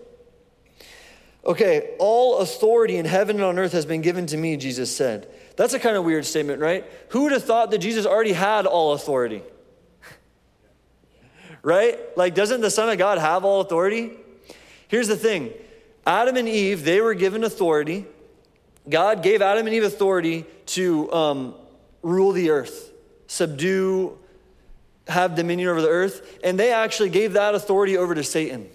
Okay, 1.43 1.95
all 1.99 2.41
authority 2.41 2.99
in 2.99 3.07
heaven 3.07 3.37
and 3.37 3.47
on 3.47 3.59
earth 3.59 3.73
has 3.73 3.87
been 3.87 4.03
given 4.03 4.27
to 4.27 4.37
me, 4.37 4.59
Jesus 4.59 4.95
said. 4.95 5.27
That's 5.57 5.73
a 5.73 5.79
kind 5.79 5.97
of 5.97 6.05
weird 6.05 6.27
statement, 6.27 6.61
right? 6.61 6.85
Who 7.09 7.23
would 7.23 7.33
have 7.33 7.45
thought 7.45 7.71
that 7.71 7.79
Jesus 7.79 8.05
already 8.05 8.35
had 8.35 8.67
all 8.67 8.93
authority? 8.93 9.43
right? 11.63 11.99
Like, 12.15 12.35
doesn't 12.35 12.61
the 12.61 12.71
Son 12.71 12.91
of 12.91 12.99
God 12.99 13.17
have 13.17 13.47
all 13.47 13.63
authority? 13.63 14.11
Here's 14.89 15.09
the 15.09 15.17
thing 15.17 15.55
Adam 16.07 16.37
and 16.37 16.47
Eve, 16.47 16.85
they 16.85 17.01
were 17.01 17.15
given 17.15 17.43
authority. 17.43 18.05
God 18.89 19.23
gave 19.23 19.43
Adam 19.43 19.67
and 19.67 19.75
Eve 19.75 19.85
authority 19.85 20.47
to 20.67 21.13
um, 21.13 21.55
rule 22.03 22.33
the 22.33 22.51
earth, 22.51 22.93
subdue, 23.27 24.19
have 25.09 25.35
dominion 25.35 25.69
over 25.69 25.83
the 25.83 25.89
earth, 25.89 26.39
and 26.45 26.59
they 26.59 26.73
actually 26.73 27.11
gave 27.11 27.35
that 27.35 27.55
authority 27.55 27.97
over 27.97 28.15
to 28.15 28.23
Satan. 28.23 28.69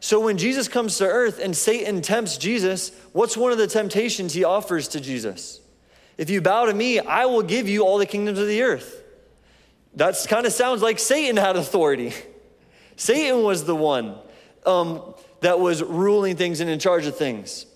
So 0.00 0.18
when 0.18 0.36
Jesus 0.36 0.66
comes 0.66 0.98
to 0.98 1.06
earth 1.06 1.38
and 1.38 1.56
Satan 1.56 2.02
tempts 2.02 2.36
Jesus, 2.36 2.90
what's 3.12 3.36
one 3.36 3.52
of 3.52 3.58
the 3.58 3.68
temptations 3.68 4.34
he 4.34 4.42
offers 4.42 4.88
to 4.88 5.00
Jesus? 5.00 5.60
If 6.18 6.28
you 6.28 6.40
bow 6.40 6.66
to 6.66 6.74
me, 6.74 6.98
I 6.98 7.26
will 7.26 7.42
give 7.42 7.68
you 7.68 7.82
all 7.82 7.98
the 7.98 8.06
kingdoms 8.06 8.38
of 8.38 8.48
the 8.48 8.62
earth. 8.62 9.02
That 9.94 10.16
kind 10.28 10.44
of 10.44 10.52
sounds 10.52 10.82
like 10.82 10.98
Satan 10.98 11.36
had 11.36 11.56
authority. 11.56 12.12
Satan 12.96 13.42
was 13.42 13.64
the 13.64 13.76
one 13.76 14.16
um, 14.66 15.14
that 15.40 15.60
was 15.60 15.82
ruling 15.82 16.36
things 16.36 16.60
and 16.60 16.68
in 16.68 16.78
charge 16.78 17.06
of 17.06 17.16
things. 17.16 17.66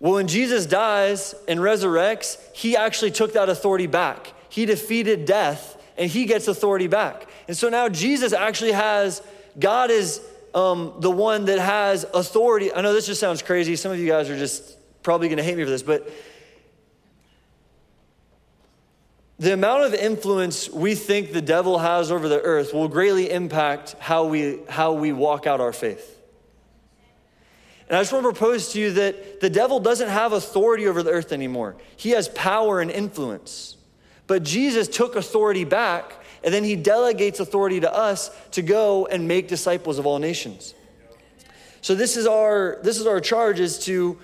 Well, 0.00 0.14
when 0.14 0.28
Jesus 0.28 0.64
dies 0.64 1.34
and 1.46 1.60
resurrects, 1.60 2.38
he 2.54 2.76
actually 2.76 3.10
took 3.10 3.34
that 3.34 3.50
authority 3.50 3.86
back. 3.86 4.32
He 4.48 4.64
defeated 4.64 5.26
death 5.26 5.76
and 5.98 6.10
he 6.10 6.24
gets 6.24 6.48
authority 6.48 6.86
back. 6.86 7.28
And 7.46 7.56
so 7.56 7.68
now 7.68 7.90
Jesus 7.90 8.32
actually 8.32 8.72
has, 8.72 9.22
God 9.58 9.90
is 9.90 10.22
um, 10.54 10.94
the 11.00 11.10
one 11.10 11.44
that 11.44 11.58
has 11.58 12.06
authority. 12.14 12.72
I 12.72 12.80
know 12.80 12.94
this 12.94 13.06
just 13.06 13.20
sounds 13.20 13.42
crazy. 13.42 13.76
Some 13.76 13.92
of 13.92 13.98
you 13.98 14.08
guys 14.08 14.30
are 14.30 14.38
just 14.38 14.78
probably 15.02 15.28
going 15.28 15.36
to 15.36 15.44
hate 15.44 15.58
me 15.58 15.64
for 15.64 15.70
this, 15.70 15.82
but 15.82 16.10
the 19.38 19.52
amount 19.52 19.84
of 19.84 19.94
influence 19.94 20.68
we 20.70 20.94
think 20.94 21.32
the 21.32 21.42
devil 21.42 21.78
has 21.78 22.10
over 22.10 22.28
the 22.28 22.40
earth 22.40 22.72
will 22.72 22.88
greatly 22.88 23.30
impact 23.30 23.96
how 23.98 24.24
we, 24.24 24.60
how 24.68 24.94
we 24.94 25.12
walk 25.12 25.46
out 25.46 25.60
our 25.60 25.72
faith. 25.72 26.19
And 27.90 27.96
I 27.96 28.02
just 28.02 28.12
want 28.12 28.24
to 28.24 28.30
propose 28.30 28.72
to 28.72 28.80
you 28.80 28.92
that 28.92 29.40
the 29.40 29.50
devil 29.50 29.80
doesn't 29.80 30.08
have 30.08 30.32
authority 30.32 30.86
over 30.86 31.02
the 31.02 31.10
earth 31.10 31.32
anymore. 31.32 31.74
He 31.96 32.10
has 32.10 32.28
power 32.28 32.80
and 32.80 32.88
influence. 32.88 33.76
But 34.28 34.44
Jesus 34.44 34.86
took 34.86 35.16
authority 35.16 35.64
back, 35.64 36.12
and 36.44 36.54
then 36.54 36.62
he 36.62 36.76
delegates 36.76 37.40
authority 37.40 37.80
to 37.80 37.92
us 37.92 38.30
to 38.52 38.62
go 38.62 39.06
and 39.06 39.26
make 39.26 39.48
disciples 39.48 39.98
of 39.98 40.06
all 40.06 40.20
nations. 40.20 40.72
So 41.82 41.96
this 41.96 42.16
is 42.16 42.28
our 42.28 42.78
this 42.84 42.96
is 42.96 43.08
our 43.08 43.18
charge 43.18 43.58
is 43.58 43.80
to 43.86 44.16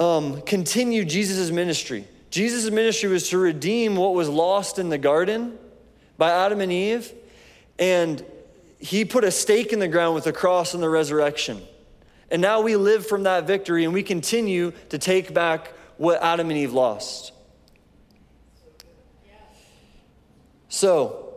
um, 0.00 0.42
continue 0.42 1.04
Jesus' 1.04 1.52
ministry. 1.52 2.08
Jesus' 2.30 2.72
ministry 2.72 3.08
was 3.08 3.28
to 3.28 3.38
redeem 3.38 3.94
what 3.94 4.14
was 4.14 4.28
lost 4.28 4.80
in 4.80 4.88
the 4.88 4.98
garden 4.98 5.56
by 6.16 6.32
Adam 6.32 6.60
and 6.60 6.72
Eve, 6.72 7.12
and 7.78 8.24
he 8.80 9.04
put 9.04 9.22
a 9.22 9.30
stake 9.30 9.72
in 9.72 9.78
the 9.78 9.86
ground 9.86 10.16
with 10.16 10.24
the 10.24 10.32
cross 10.32 10.74
and 10.74 10.82
the 10.82 10.88
resurrection. 10.88 11.62
And 12.30 12.42
now 12.42 12.60
we 12.60 12.76
live 12.76 13.06
from 13.06 13.22
that 13.22 13.46
victory 13.46 13.84
and 13.84 13.92
we 13.92 14.02
continue 14.02 14.72
to 14.90 14.98
take 14.98 15.32
back 15.32 15.72
what 15.96 16.22
Adam 16.22 16.50
and 16.50 16.58
Eve 16.58 16.72
lost. 16.72 17.32
So, 20.68 21.34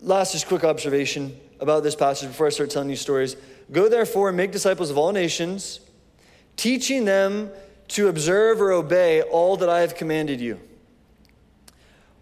last 0.00 0.32
just 0.32 0.46
quick 0.46 0.64
observation 0.64 1.38
about 1.60 1.82
this 1.82 1.94
passage 1.94 2.28
before 2.28 2.46
I 2.46 2.50
start 2.50 2.70
telling 2.70 2.90
you 2.90 2.96
stories. 2.96 3.36
Go 3.72 3.88
therefore 3.88 4.28
and 4.28 4.36
make 4.36 4.52
disciples 4.52 4.90
of 4.90 4.98
all 4.98 5.12
nations 5.12 5.80
teaching 6.56 7.04
them 7.04 7.50
to 7.86 8.08
observe 8.08 8.60
or 8.60 8.72
obey 8.72 9.22
all 9.22 9.56
that 9.56 9.70
I 9.70 9.80
have 9.80 9.94
commanded 9.94 10.40
you. 10.40 10.60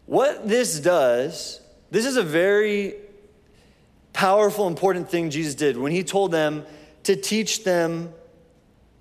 What 0.05 0.47
this 0.47 0.79
does, 0.79 1.61
this 1.91 2.07
is 2.07 2.17
a 2.17 2.23
very 2.23 2.95
powerful, 4.17 4.67
important 4.67 5.11
thing 5.11 5.29
Jesus 5.29 5.55
did 5.55 5.77
when 5.77 5.93
he 5.93 6.03
told 6.03 6.33
them 6.33 6.65
to 7.03 7.15
teach 7.15 7.65
them 7.65 8.15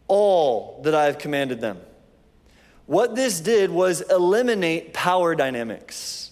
all 0.10 0.82
that 0.84 0.94
I 0.94 1.06
have 1.06 1.18
commanded 1.20 1.62
them. 1.62 1.80
What 2.86 3.16
this 3.16 3.40
did 3.40 3.72
was 3.72 4.02
eliminate 4.02 4.94
power 4.94 5.34
dynamics. 5.34 6.32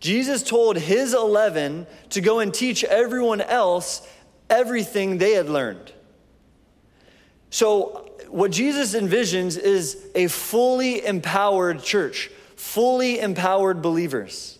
Jesus 0.00 0.42
told 0.42 0.78
his 0.78 1.12
11 1.12 1.86
to 2.08 2.22
go 2.22 2.38
and 2.38 2.54
teach 2.54 2.84
everyone 2.84 3.42
else 3.42 4.08
everything 4.48 5.18
they 5.18 5.34
had 5.34 5.50
learned. 5.50 5.92
So, 7.50 8.10
what 8.28 8.50
Jesus 8.50 8.94
envisions 8.94 9.58
is 9.58 10.06
a 10.14 10.28
fully 10.28 11.04
empowered 11.04 11.82
church, 11.82 12.30
fully 12.56 13.20
empowered 13.20 13.82
believers. 13.82 14.59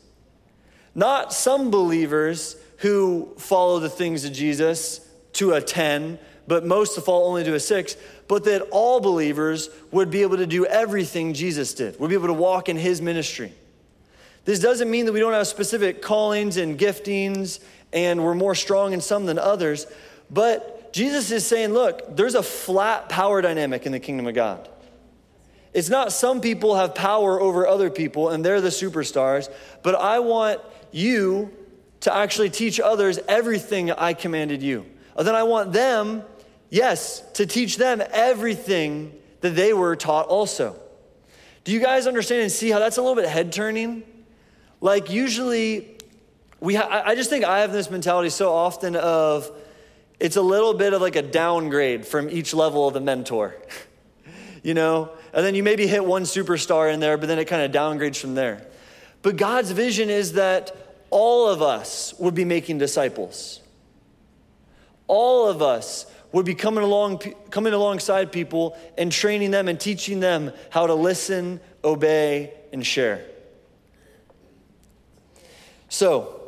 Not 0.95 1.33
some 1.33 1.71
believers 1.71 2.57
who 2.79 3.35
follow 3.39 3.79
the 3.79 3.91
things 3.91 4.25
of 4.25 4.33
Jesus 4.33 5.01
to 5.35 5.53
a 5.53 5.61
10, 5.61 6.19
but 6.47 6.65
most 6.65 6.95
to 6.95 7.01
fall 7.01 7.29
only 7.29 7.45
to 7.45 7.55
a 7.55 7.61
6, 7.61 7.97
but 8.27 8.45
that 8.45 8.63
all 8.71 9.01
believers 9.01 9.71
would 9.91 10.11
be 10.11 10.23
able 10.23 10.37
to 10.37 10.47
do 10.47 10.67
everything 10.67 11.35
Jesus 11.35 11.75
did, 11.75 11.99
would 12.01 12.09
be 12.09 12.15
able 12.15 12.27
to 12.29 12.33
walk 12.33 12.69
in 12.69 12.77
his 12.77 13.01
ministry. 13.01 13.53
This 14.45 14.59
doesn't 14.59 14.91
mean 14.91 15.07
that 15.07 15.13
we 15.13 15.21
don't 15.21 15.33
have 15.33 15.47
specific 15.47 16.03
callings 16.03 16.57
and 16.57 16.79
giftings 16.79 17.61
and 17.93 18.25
we're 18.25 18.35
more 18.35 18.55
strong 18.55 18.93
in 18.93 19.01
some 19.01 19.27
than 19.27 19.39
others, 19.39 19.87
but 20.31 20.93
Jesus 20.93 21.31
is 21.31 21.47
saying, 21.47 21.73
look, 21.73 22.17
there's 22.17 22.35
a 22.35 22.43
flat 22.43 23.09
power 23.09 23.43
dynamic 23.43 23.87
in 23.87 23.93
the 23.93 24.01
kingdom 24.01 24.27
of 24.27 24.35
God. 24.35 24.69
It's 25.73 25.89
not 25.89 26.13
some 26.13 26.41
people 26.41 26.75
have 26.77 26.95
power 26.95 27.41
over 27.41 27.67
other 27.67 27.91
people 27.91 28.31
and 28.31 28.45
they're 28.45 28.61
the 28.61 28.71
superstars, 28.71 29.53
but 29.83 29.95
I 29.95 30.19
want 30.19 30.61
you 30.93 31.53
to 32.01 32.15
actually 32.15 32.51
teach 32.51 32.81
others 32.81 33.19
everything 33.29 33.91
I 33.91 34.15
commanded 34.15 34.63
you. 34.63 34.87
And 35.17 35.27
then 35.27 35.35
I 35.35 35.43
want 35.43 35.73
them, 35.73 36.23
yes, 36.71 37.21
to 37.33 37.47
teach 37.47 37.77
them 37.77 38.03
everything 38.13 39.13
that 39.41 39.51
they 39.51 39.73
were 39.73 39.97
taught 39.97 40.27
also. 40.27 40.77
Do 41.65 41.73
you 41.73 41.81
guys 41.81 42.07
understand 42.07 42.43
and 42.43 42.53
see 42.53 42.71
how 42.71 42.79
that's 42.79 42.97
a 42.97 43.03
little 43.03 43.17
bit 43.17 43.29
head 43.29 43.53
turning? 43.53 44.03
Like, 44.81 45.11
usually, 45.11 45.99
we 46.59 46.75
ha- 46.75 47.03
I 47.05 47.15
just 47.15 47.29
think 47.29 47.45
I 47.45 47.61
have 47.61 47.73
this 47.73 47.91
mentality 47.91 48.31
so 48.31 48.53
often 48.53 48.97
of, 48.97 49.51
it's 50.19 50.37
a 50.37 50.43
little 50.43 50.75
bit 50.75 50.95
of 50.95 51.03
like 51.03 51.17
a 51.17 51.23
downgrade 51.23 52.07
from 52.07 52.31
each 52.31 52.55
level 52.55 52.89
of 52.89 52.95
the 52.95 53.01
mentor, 53.01 53.57
you 54.63 54.75
know? 54.75 55.11
And 55.33 55.45
then 55.45 55.55
you 55.55 55.63
maybe 55.63 55.87
hit 55.87 56.05
one 56.05 56.23
superstar 56.23 56.93
in 56.93 57.01
there, 57.01 57.19
but 57.19 57.27
then 57.27 57.39
it 57.39 57.45
kind 57.47 57.63
of 57.63 57.73
downgrades 57.73 58.17
from 58.17 58.35
there. 58.35 58.67
But 59.23 59.37
God's 59.37 59.71
vision 59.71 60.09
is 60.09 60.33
that 60.35 60.80
all 61.11 61.49
of 61.49 61.61
us 61.61 62.15
would 62.19 62.35
be 62.35 62.45
making 62.45 62.79
disciples. 62.79 63.61
All 65.07 65.49
of 65.49 65.61
us 65.61 66.07
would 66.33 66.47
be 66.47 66.55
coming 66.55 66.85
along 66.85 67.19
coming 67.51 67.73
alongside 67.73 68.31
people 68.31 68.77
and 68.97 69.11
training 69.11 69.51
them 69.51 69.69
and 69.69 69.79
teaching 69.79 70.21
them 70.21 70.53
how 70.71 70.87
to 70.87 70.95
listen, 70.95 71.61
obey, 71.83 72.53
and 72.73 72.87
share. 72.87 73.25
So, 75.89 76.41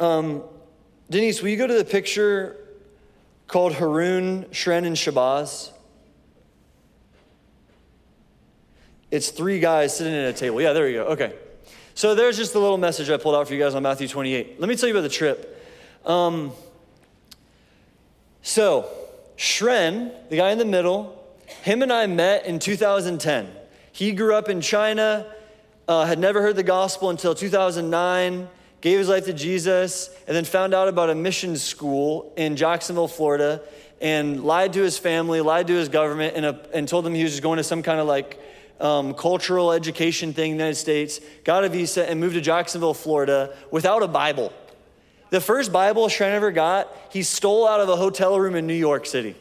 um, 0.00 0.42
Denise, 1.10 1.42
will 1.42 1.50
you 1.50 1.58
go 1.58 1.66
to 1.66 1.74
the 1.74 1.84
picture 1.84 2.56
called 3.46 3.74
Harun, 3.74 4.46
Shren, 4.46 4.86
and 4.86 4.96
Shabazz? 4.96 5.70
It's 9.10 9.30
three 9.30 9.60
guys 9.60 9.94
sitting 9.96 10.14
at 10.14 10.30
a 10.30 10.32
table. 10.32 10.62
Yeah, 10.62 10.72
there 10.72 10.88
you 10.88 10.94
go. 10.94 11.04
Okay. 11.08 11.34
So 11.96 12.16
there's 12.16 12.36
just 12.36 12.52
the 12.52 12.58
little 12.58 12.76
message 12.76 13.08
I 13.08 13.16
pulled 13.16 13.36
out 13.36 13.46
for 13.46 13.54
you 13.54 13.60
guys 13.60 13.76
on 13.76 13.84
Matthew 13.84 14.08
28. 14.08 14.58
Let 14.58 14.68
me 14.68 14.74
tell 14.74 14.88
you 14.88 14.94
about 14.96 15.02
the 15.02 15.08
trip. 15.08 15.64
Um, 16.04 16.50
so 18.42 18.88
Shren, 19.36 20.12
the 20.28 20.36
guy 20.36 20.50
in 20.50 20.58
the 20.58 20.64
middle, 20.64 21.24
him 21.62 21.82
and 21.82 21.92
I 21.92 22.06
met 22.08 22.46
in 22.46 22.58
2010. 22.58 23.48
He 23.92 24.10
grew 24.10 24.34
up 24.34 24.48
in 24.48 24.60
China, 24.60 25.32
uh, 25.86 26.04
had 26.04 26.18
never 26.18 26.42
heard 26.42 26.56
the 26.56 26.64
gospel 26.64 27.10
until 27.10 27.32
2009, 27.32 28.48
gave 28.80 28.98
his 28.98 29.08
life 29.08 29.26
to 29.26 29.32
Jesus, 29.32 30.10
and 30.26 30.36
then 30.36 30.44
found 30.44 30.74
out 30.74 30.88
about 30.88 31.10
a 31.10 31.14
mission 31.14 31.56
school 31.56 32.32
in 32.36 32.56
Jacksonville, 32.56 33.06
Florida, 33.06 33.62
and 34.00 34.42
lied 34.42 34.72
to 34.72 34.82
his 34.82 34.98
family, 34.98 35.40
lied 35.40 35.68
to 35.68 35.74
his 35.74 35.88
government, 35.88 36.36
and, 36.36 36.44
uh, 36.44 36.54
and 36.72 36.88
told 36.88 37.04
them 37.04 37.14
he 37.14 37.22
was 37.22 37.32
just 37.32 37.42
going 37.44 37.58
to 37.58 37.64
some 37.64 37.84
kind 37.84 38.00
of 38.00 38.08
like 38.08 38.40
um, 38.80 39.14
cultural 39.14 39.72
education 39.72 40.32
thing 40.32 40.52
in 40.52 40.56
the 40.56 40.64
United 40.64 40.78
States, 40.78 41.20
got 41.44 41.64
a 41.64 41.68
visa, 41.68 42.08
and 42.08 42.20
moved 42.20 42.34
to 42.34 42.40
Jacksonville, 42.40 42.94
Florida 42.94 43.54
without 43.70 44.02
a 44.02 44.08
Bible. 44.08 44.52
The 45.30 45.40
first 45.40 45.72
Bible 45.72 46.06
Shren 46.06 46.30
ever 46.30 46.52
got, 46.52 46.88
he 47.10 47.22
stole 47.22 47.66
out 47.66 47.80
of 47.80 47.88
a 47.88 47.96
hotel 47.96 48.38
room 48.38 48.54
in 48.54 48.66
New 48.66 48.74
York 48.74 49.06
City. 49.06 49.34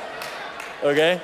okay? 0.82 1.20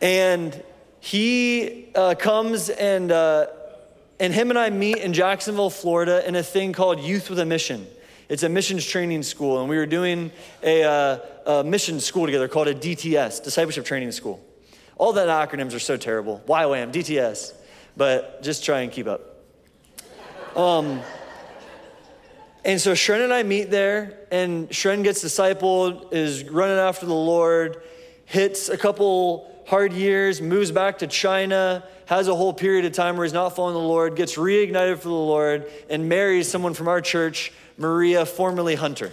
And 0.00 0.62
he 1.00 1.88
uh, 1.94 2.14
comes 2.16 2.68
and, 2.68 3.10
uh, 3.10 3.46
and 4.20 4.34
him 4.34 4.50
and 4.50 4.58
I 4.58 4.70
meet 4.70 4.98
in 4.98 5.12
Jacksonville, 5.12 5.70
Florida, 5.70 6.26
in 6.26 6.36
a 6.36 6.42
thing 6.42 6.72
called 6.72 7.00
Youth 7.00 7.30
with 7.30 7.38
a 7.38 7.46
Mission. 7.46 7.86
It's 8.28 8.42
a 8.42 8.48
missions 8.48 8.84
training 8.84 9.22
school, 9.22 9.60
and 9.60 9.70
we 9.70 9.76
were 9.76 9.86
doing 9.86 10.32
a, 10.62 10.82
uh, 10.82 11.18
a 11.46 11.62
mission 11.64 12.00
school 12.00 12.26
together 12.26 12.48
called 12.48 12.68
a 12.68 12.74
DTS, 12.74 13.42
Discipleship 13.42 13.84
Training 13.84 14.12
School. 14.12 14.44
All 14.96 15.12
that 15.12 15.28
acronyms 15.28 15.74
are 15.74 15.80
so 15.80 15.96
terrible. 15.96 16.42
YWAM, 16.46 16.92
DTS. 16.92 17.54
But 17.96 18.42
just 18.42 18.64
try 18.64 18.80
and 18.80 18.90
keep 18.90 19.06
up. 19.06 19.36
Um, 20.56 21.00
and 22.64 22.80
so 22.80 22.92
Shren 22.92 23.22
and 23.22 23.32
I 23.32 23.42
meet 23.42 23.70
there, 23.70 24.26
and 24.30 24.68
Shren 24.70 25.04
gets 25.04 25.22
discipled, 25.22 26.12
is 26.12 26.44
running 26.44 26.78
after 26.78 27.06
the 27.06 27.14
Lord, 27.14 27.82
hits 28.24 28.68
a 28.68 28.76
couple 28.76 29.62
hard 29.68 29.92
years, 29.92 30.40
moves 30.40 30.72
back 30.72 30.98
to 30.98 31.06
China, 31.06 31.84
has 32.06 32.28
a 32.28 32.34
whole 32.34 32.52
period 32.52 32.84
of 32.84 32.92
time 32.92 33.16
where 33.16 33.24
he's 33.24 33.32
not 33.32 33.54
following 33.54 33.74
the 33.74 33.80
Lord, 33.80 34.16
gets 34.16 34.36
reignited 34.36 34.98
for 34.98 35.08
the 35.08 35.14
Lord, 35.14 35.70
and 35.88 36.08
marries 36.08 36.50
someone 36.50 36.74
from 36.74 36.88
our 36.88 37.00
church, 37.00 37.52
Maria, 37.76 38.26
formerly 38.26 38.74
Hunter. 38.74 39.12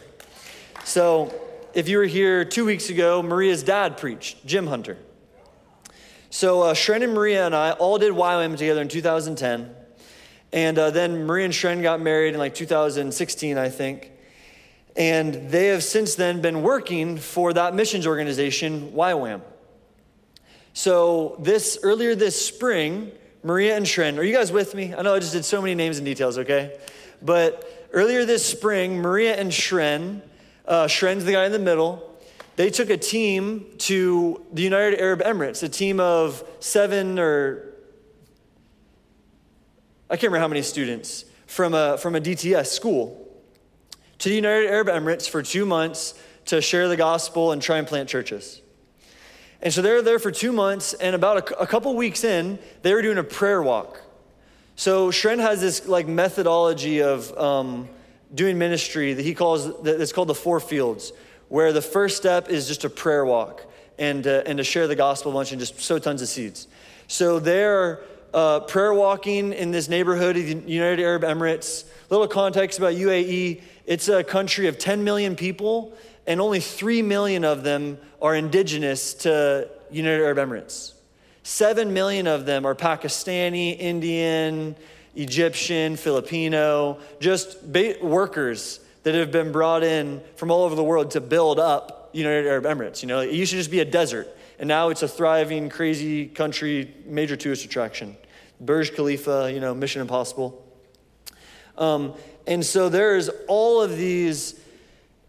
So 0.84 1.34
if 1.74 1.90
you 1.90 1.98
were 1.98 2.06
here 2.06 2.46
two 2.46 2.66
weeks 2.66 2.90
ago, 2.90 3.24
Maria's 3.24 3.64
dad 3.64 3.98
preached, 3.98 4.46
Jim 4.46 4.68
Hunter. 4.68 4.98
So 6.30 6.62
uh, 6.62 6.74
Shren 6.74 7.04
and 7.04 7.14
Maria 7.14 7.46
and 7.46 7.56
I 7.56 7.72
all 7.72 7.98
did 7.98 8.14
YWAM 8.14 8.58
together 8.58 8.82
in 8.82 8.88
2010. 8.88 9.74
And 10.52 10.78
uh, 10.78 10.92
then 10.92 11.26
Maria 11.26 11.46
and 11.46 11.54
Shren 11.54 11.82
got 11.82 12.00
married 12.00 12.34
in 12.34 12.40
like 12.40 12.54
2016, 12.54 13.58
I 13.58 13.70
think. 13.70 14.12
And 14.96 15.50
they 15.50 15.68
have 15.68 15.84
since 15.84 16.14
then 16.16 16.42
been 16.42 16.62
working 16.62 17.18
for 17.18 17.54
that 17.54 17.74
missions 17.74 18.06
organization, 18.06 18.92
YWAM. 18.92 19.42
So 20.74 21.38
this 21.40 21.80
earlier 21.82 22.14
this 22.14 22.44
spring, 22.44 23.12
Maria 23.44 23.76
and 23.76 23.86
Shren, 23.86 24.18
are 24.18 24.24
you 24.24 24.34
guys 24.34 24.52
with 24.52 24.76
me? 24.76 24.94
I 24.94 25.02
know 25.02 25.16
I 25.16 25.20
just 25.20 25.34
did 25.34 25.46
so 25.46 25.62
many 25.62 25.74
names 25.74 25.98
and 25.98 26.06
details, 26.06 26.38
okay? 26.38 26.80
But 27.22 27.88
earlier 27.94 28.26
this 28.26 28.46
spring, 28.46 29.00
Maria 29.00 29.36
and 29.36 29.52
Shren, 29.52 30.22
uh, 30.66 30.86
Shren's 30.86 31.26
the 31.26 31.34
guy 31.34 31.46
in 31.46 31.52
the 31.52 31.60
middle, 31.60 32.10
they 32.56 32.70
took 32.70 32.90
a 32.90 32.98
team 32.98 33.66
to 33.80 34.46
the 34.54 34.62
United 34.62 35.00
Arab 35.00 35.22
Emirates, 35.22 35.64
a 35.64 35.70
team 35.70 36.00
of 36.00 36.44
seven 36.60 37.20
or 37.20 37.74
I 40.10 40.16
can't 40.16 40.26
remember 40.26 40.42
how 40.42 40.48
many 40.48 40.62
students 40.62 41.26
from 41.48 41.74
a, 41.74 41.98
from 41.98 42.16
a 42.16 42.22
DTS 42.22 42.68
school 42.68 43.20
to 44.20 44.30
the 44.30 44.36
United 44.36 44.70
Arab 44.70 44.88
Emirates 44.88 45.28
for 45.28 45.42
two 45.42 45.66
months 45.66 46.14
to 46.46 46.62
share 46.62 46.88
the 46.88 46.98
gospel 46.98 47.52
and 47.52 47.60
try 47.60 47.80
and 47.80 47.88
plant 47.88 48.10
churches. 48.10 48.62
And 49.62 49.74
so 49.74 49.82
they 49.82 49.92
were 49.92 50.02
there 50.04 50.20
for 50.20 50.30
two 50.30 50.52
months, 50.52 50.94
and 50.94 51.16
about 51.16 51.50
a, 51.50 51.62
a 51.62 51.66
couple 51.66 51.96
weeks 51.96 52.24
in, 52.24 52.60
they 52.84 52.94
were 52.94 53.02
doing 53.02 53.18
a 53.18 53.24
prayer 53.24 53.64
walk. 53.64 54.02
So 54.76 55.10
Shren 55.10 55.40
has 55.40 55.62
this 55.62 55.88
like 55.88 56.08
methodology 56.08 57.02
of 57.02 57.36
um, 57.38 57.90
doing 58.34 58.58
ministry 58.58 59.14
that 59.14 59.24
he 59.24 59.34
calls 59.34 59.82
that's 59.82 60.12
called 60.12 60.28
the 60.28 60.36
four 60.36 60.60
fields, 60.60 61.14
where 61.50 61.72
the 61.72 61.82
first 61.82 62.18
step 62.18 62.50
is 62.50 62.68
just 62.68 62.84
a 62.84 62.90
prayer 62.90 63.26
walk 63.26 63.66
and 63.98 64.26
uh, 64.26 64.44
and 64.46 64.58
to 64.58 64.64
share 64.64 64.88
the 64.88 64.96
gospel 64.96 65.32
a 65.32 65.36
bunch 65.36 65.52
and 65.52 65.60
just 65.60 65.80
sow 65.80 66.00
tons 66.00 66.22
of 66.22 66.28
seeds. 66.28 66.68
So 67.08 67.40
they're 67.40 68.02
uh, 68.34 68.62
prayer 68.62 68.94
walking 68.94 69.54
in 69.54 69.72
this 69.72 69.88
neighborhood 69.88 70.38
of 70.38 70.46
the 70.46 70.72
United 70.72 71.02
Arab 71.02 71.24
Emirates. 71.24 71.86
Little 72.10 72.28
context 72.28 72.80
about 72.80 72.94
UAE: 72.94 73.62
it's 73.86 74.08
a 74.08 74.24
country 74.24 74.68
of 74.68 74.78
10 74.78 75.04
million 75.04 75.36
people, 75.36 75.94
and 76.26 76.42
only 76.42 76.60
3 76.60 77.02
million 77.02 77.44
of 77.44 77.64
them 77.64 77.98
are 78.22 78.36
indigenous 78.36 79.14
to 79.14 79.70
United 79.92 80.24
Arab 80.24 80.38
Emirates. 80.38 80.94
7 81.44 81.92
million 81.94 82.26
of 82.26 82.46
them 82.46 82.66
are 82.66 82.74
Pakistani, 82.74 83.78
Indian, 83.78 84.76
Egyptian, 85.16 85.96
Filipino, 85.96 87.00
just 87.20 87.64
workers 88.02 88.80
that 89.04 89.16
have 89.16 89.32
been 89.32 89.52
brought 89.52 89.84
in 89.84 90.22
from 90.36 90.50
all 90.50 90.64
over 90.64 90.76
the 90.76 90.84
world 90.84 91.12
to 91.12 91.22
build 91.22 91.60
up 91.60 92.10
United 92.14 92.48
Arab 92.48 92.66
Emirates. 92.66 93.02
You 93.02 93.08
know, 93.08 93.20
it 93.20 93.32
used 93.32 93.52
to 93.52 93.58
just 93.58 93.72
be 93.72 93.80
a 93.80 93.86
desert, 93.86 94.28
and 94.60 94.68
now 94.68 94.90
it's 94.90 95.04
a 95.04 95.08
thriving, 95.08 95.70
crazy 95.70 96.28
country, 96.28 96.94
major 97.06 97.36
tourist 97.36 97.66
attraction. 97.66 98.16
Burj 98.60 98.94
Khalifa, 98.94 99.52
you 99.54 99.60
know, 99.60 99.74
Mission 99.74 100.02
Impossible. 100.02 100.66
Um, 101.78 102.14
and 102.48 102.66
so 102.66 102.90
there's 102.90 103.30
all 103.48 103.82
of 103.82 103.98
these 103.98 104.60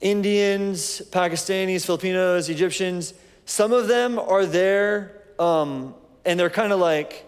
Indians, 0.01 1.01
Pakistanis, 1.11 1.87
Filipinos, 1.87 2.49
Egyptians. 2.49 3.15
Some 3.47 3.73
of 3.73 3.89
them 3.89 4.19
are 4.19 4.45
there 4.45 5.23
um, 5.39 5.95
and 6.25 6.39
they're 6.39 6.51
kind 6.51 6.73
of 6.73 6.81
like 6.81 7.27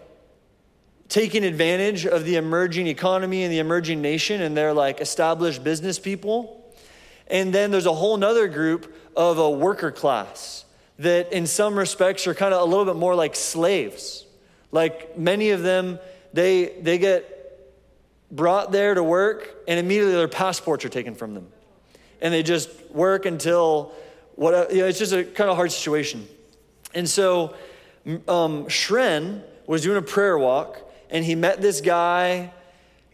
taking 1.09 1.43
advantage 1.43 2.05
of 2.05 2.25
the 2.25 2.35
emerging 2.35 2.87
economy 2.87 3.43
and 3.43 3.51
the 3.51 3.59
emerging 3.59 4.01
nation, 4.01 4.41
and 4.41 4.55
they're 4.55 4.73
like 4.73 5.01
established 5.01 5.63
business 5.63 5.99
people. 5.99 6.53
And 7.27 7.53
then 7.53 7.71
there's 7.71 7.85
a 7.85 7.93
whole 7.93 8.17
nother 8.17 8.47
group 8.47 8.93
of 9.15 9.37
a 9.37 9.49
worker 9.49 9.91
class 9.91 10.65
that, 10.99 11.33
in 11.33 11.45
some 11.45 11.77
respects, 11.77 12.27
are 12.27 12.33
kind 12.33 12.53
of 12.53 12.61
a 12.61 12.65
little 12.65 12.85
bit 12.85 12.95
more 12.95 13.15
like 13.15 13.35
slaves. 13.35 14.25
Like 14.71 15.17
many 15.17 15.51
of 15.51 15.61
them, 15.63 15.99
they, 16.33 16.65
they 16.81 16.97
get 16.97 17.33
brought 18.31 18.71
there 18.71 18.93
to 18.93 19.03
work, 19.03 19.55
and 19.67 19.79
immediately 19.79 20.13
their 20.13 20.27
passports 20.27 20.85
are 20.85 20.89
taken 20.89 21.15
from 21.15 21.33
them 21.33 21.47
and 22.21 22.33
they 22.33 22.43
just 22.43 22.69
work 22.91 23.25
until 23.25 23.93
what 24.35 24.71
you 24.71 24.79
know, 24.79 24.87
it's 24.87 24.99
just 24.99 25.13
a 25.13 25.23
kind 25.23 25.49
of 25.49 25.55
hard 25.55 25.71
situation. 25.71 26.27
And 26.93 27.07
so 27.09 27.55
um, 28.05 28.65
Shren 28.65 29.41
was 29.65 29.83
doing 29.83 29.97
a 29.97 30.01
prayer 30.01 30.37
walk 30.37 30.81
and 31.09 31.23
he 31.23 31.35
met 31.35 31.61
this 31.61 31.81
guy 31.81 32.51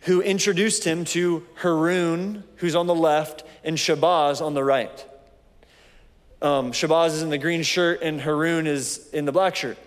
who 0.01 0.21
introduced 0.21 0.83
him 0.83 1.05
to 1.05 1.45
Harun, 1.55 2.43
who's 2.57 2.75
on 2.75 2.87
the 2.87 2.95
left, 2.95 3.43
and 3.63 3.77
Shabazz 3.77 4.41
on 4.41 4.53
the 4.53 4.63
right. 4.63 5.05
Um, 6.41 6.73
Shabazz 6.73 7.07
is 7.07 7.21
in 7.21 7.29
the 7.29 7.37
green 7.37 7.63
shirt 7.63 8.01
and 8.01 8.19
Harun 8.19 8.67
is 8.67 9.09
in 9.13 9.23
the 9.23 9.31
black 9.31 9.55
shirt. 9.55 9.77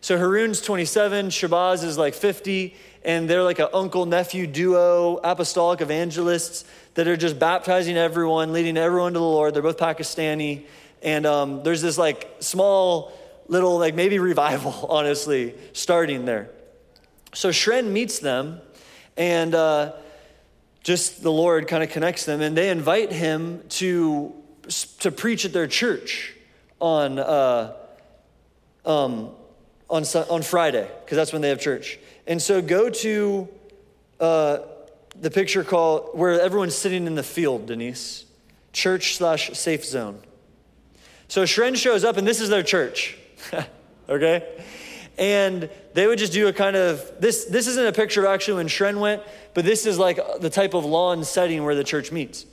So 0.00 0.16
Harun's 0.16 0.60
27, 0.60 1.30
Shabazz 1.30 1.82
is 1.82 1.98
like 1.98 2.14
50, 2.14 2.76
and 3.04 3.28
they're 3.28 3.42
like 3.42 3.58
an 3.58 3.66
uncle 3.74 4.06
nephew 4.06 4.46
duo, 4.46 5.16
apostolic 5.24 5.80
evangelists 5.80 6.64
that 6.94 7.08
are 7.08 7.16
just 7.16 7.40
baptizing 7.40 7.96
everyone, 7.96 8.52
leading 8.52 8.76
everyone 8.76 9.14
to 9.14 9.18
the 9.18 9.24
Lord. 9.24 9.52
They're 9.52 9.62
both 9.62 9.78
Pakistani. 9.78 10.66
And 11.02 11.26
um, 11.26 11.64
there's 11.64 11.82
this 11.82 11.98
like 11.98 12.36
small 12.38 13.12
little, 13.48 13.78
like 13.78 13.96
maybe 13.96 14.20
revival, 14.20 14.86
honestly, 14.88 15.54
starting 15.72 16.24
there. 16.24 16.50
So 17.36 17.50
Shren 17.50 17.88
meets 17.88 18.18
them, 18.18 18.62
and 19.14 19.54
uh, 19.54 19.92
just 20.82 21.22
the 21.22 21.30
Lord 21.30 21.68
kind 21.68 21.82
of 21.82 21.90
connects 21.90 22.24
them, 22.24 22.40
and 22.40 22.56
they 22.56 22.70
invite 22.70 23.12
him 23.12 23.62
to, 23.68 24.32
to 25.00 25.10
preach 25.12 25.44
at 25.44 25.52
their 25.52 25.66
church 25.66 26.32
on, 26.80 27.18
uh, 27.18 27.74
um, 28.86 29.32
on, 29.90 30.04
on 30.30 30.40
Friday, 30.40 30.90
because 31.04 31.16
that's 31.16 31.30
when 31.30 31.42
they 31.42 31.50
have 31.50 31.60
church. 31.60 31.98
And 32.26 32.40
so 32.40 32.62
go 32.62 32.88
to 32.88 33.48
uh, 34.18 34.60
the 35.20 35.30
picture 35.30 35.62
called 35.62 36.12
where 36.14 36.40
everyone's 36.40 36.74
sitting 36.74 37.06
in 37.06 37.16
the 37.16 37.22
field, 37.22 37.66
Denise. 37.66 38.24
Church 38.72 39.14
slash 39.14 39.50
safe 39.52 39.84
zone. 39.84 40.20
So 41.28 41.42
Shren 41.42 41.76
shows 41.76 42.02
up, 42.02 42.16
and 42.16 42.26
this 42.26 42.40
is 42.40 42.48
their 42.48 42.62
church. 42.62 43.18
okay? 44.08 44.42
And 45.18 45.70
they 45.94 46.06
would 46.06 46.18
just 46.18 46.32
do 46.32 46.48
a 46.48 46.52
kind 46.52 46.76
of 46.76 47.10
this. 47.20 47.46
This 47.46 47.66
isn't 47.68 47.86
a 47.86 47.92
picture 47.92 48.24
of 48.24 48.30
actually 48.32 48.54
when 48.54 48.68
Shren 48.68 49.00
went, 49.00 49.22
but 49.54 49.64
this 49.64 49.86
is 49.86 49.98
like 49.98 50.18
the 50.40 50.50
type 50.50 50.74
of 50.74 50.84
lawn 50.84 51.24
setting 51.24 51.64
where 51.64 51.74
the 51.74 51.84
church 51.84 52.12
meets. 52.12 52.44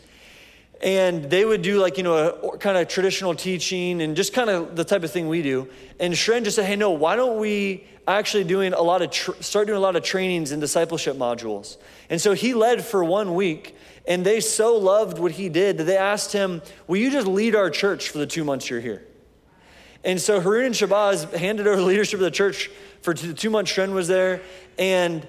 and 0.83 1.29
they 1.29 1.45
would 1.45 1.61
do 1.61 1.79
like 1.79 1.97
you 1.97 2.03
know 2.03 2.13
a 2.13 2.57
kind 2.57 2.77
of 2.77 2.87
traditional 2.87 3.33
teaching 3.33 4.01
and 4.01 4.15
just 4.15 4.33
kind 4.33 4.49
of 4.49 4.75
the 4.75 4.83
type 4.83 5.03
of 5.03 5.11
thing 5.11 5.29
we 5.29 5.41
do 5.41 5.67
and 5.99 6.13
Shren 6.13 6.43
just 6.43 6.57
said 6.57 6.65
hey 6.65 6.75
no 6.75 6.91
why 6.91 7.15
don't 7.15 7.39
we 7.39 7.85
actually 8.05 8.43
doing 8.43 8.73
a 8.73 8.81
lot 8.81 9.01
of 9.01 9.13
start 9.39 9.67
doing 9.67 9.77
a 9.77 9.81
lot 9.81 9.95
of 9.95 10.03
trainings 10.03 10.51
and 10.51 10.59
discipleship 10.59 11.15
modules 11.15 11.77
and 12.09 12.19
so 12.19 12.33
he 12.33 12.53
led 12.53 12.83
for 12.83 13.03
one 13.03 13.33
week 13.33 13.75
and 14.05 14.25
they 14.25 14.41
so 14.41 14.75
loved 14.75 15.19
what 15.19 15.31
he 15.31 15.47
did 15.47 15.77
that 15.77 15.85
they 15.85 15.97
asked 15.97 16.33
him 16.33 16.61
will 16.87 16.97
you 16.97 17.09
just 17.09 17.27
lead 17.27 17.55
our 17.55 17.69
church 17.69 18.09
for 18.09 18.17
the 18.17 18.27
two 18.27 18.43
months 18.43 18.69
you're 18.69 18.81
here 18.81 19.03
and 20.03 20.19
so 20.19 20.39
harun 20.39 20.65
and 20.65 20.75
shabazz 20.75 21.31
handed 21.33 21.67
over 21.67 21.77
the 21.77 21.85
leadership 21.85 22.19
of 22.19 22.23
the 22.23 22.31
church 22.31 22.69
for 23.01 23.13
the 23.13 23.33
two 23.33 23.49
months 23.49 23.71
Shren 23.71 23.93
was 23.93 24.07
there 24.07 24.41
and 24.77 25.27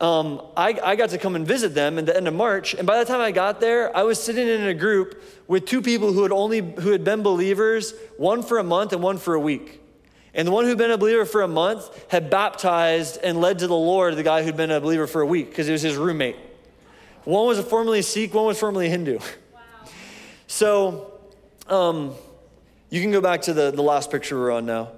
um, 0.00 0.40
I, 0.56 0.78
I 0.82 0.96
got 0.96 1.10
to 1.10 1.18
come 1.18 1.34
and 1.34 1.46
visit 1.46 1.74
them 1.74 1.98
in 1.98 2.04
the 2.04 2.16
end 2.16 2.28
of 2.28 2.34
March. 2.34 2.72
And 2.74 2.86
by 2.86 2.98
the 2.98 3.04
time 3.04 3.20
I 3.20 3.32
got 3.32 3.60
there, 3.60 3.94
I 3.96 4.04
was 4.04 4.22
sitting 4.22 4.46
in 4.46 4.62
a 4.62 4.74
group 4.74 5.20
with 5.48 5.66
two 5.66 5.82
people 5.82 6.12
who 6.12 6.22
had 6.22 6.30
only 6.30 6.60
who 6.60 6.92
had 6.92 7.02
been 7.02 7.22
believers, 7.22 7.94
one 8.16 8.44
for 8.44 8.58
a 8.58 8.62
month 8.62 8.92
and 8.92 9.02
one 9.02 9.18
for 9.18 9.34
a 9.34 9.40
week. 9.40 9.80
And 10.34 10.46
the 10.46 10.52
one 10.52 10.66
who'd 10.66 10.78
been 10.78 10.92
a 10.92 10.98
believer 10.98 11.24
for 11.24 11.42
a 11.42 11.48
month 11.48 11.90
had 12.10 12.30
baptized 12.30 13.18
and 13.24 13.40
led 13.40 13.58
to 13.58 13.66
the 13.66 13.74
Lord 13.74 14.14
the 14.14 14.22
guy 14.22 14.44
who'd 14.44 14.56
been 14.56 14.70
a 14.70 14.80
believer 14.80 15.08
for 15.08 15.20
a 15.20 15.26
week 15.26 15.50
because 15.50 15.68
it 15.68 15.72
was 15.72 15.82
his 15.82 15.96
roommate. 15.96 16.36
One 17.24 17.46
was 17.48 17.58
a 17.58 17.64
formerly 17.64 18.02
Sikh, 18.02 18.34
one 18.34 18.46
was 18.46 18.58
formerly 18.58 18.88
Hindu. 18.88 19.18
Wow. 19.18 19.24
So 20.50 21.12
um, 21.68 22.14
you 22.90 23.02
can 23.02 23.10
go 23.10 23.20
back 23.20 23.42
to 23.42 23.52
the, 23.52 23.70
the 23.70 23.82
last 23.82 24.10
picture 24.10 24.38
we're 24.38 24.50
on 24.50 24.66
now. 24.66 24.90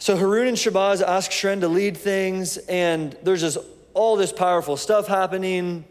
So 0.00 0.16
Harun 0.16 0.46
and 0.46 0.56
Shabazz 0.56 1.02
ask 1.02 1.30
Shren 1.30 1.60
to 1.60 1.68
lead 1.68 1.96
things, 1.96 2.56
and 2.56 3.16
there's 3.22 3.40
just 3.40 3.58
all 3.94 4.16
this 4.16 4.32
powerful 4.32 4.76
stuff 4.76 5.08
happening. 5.08 5.84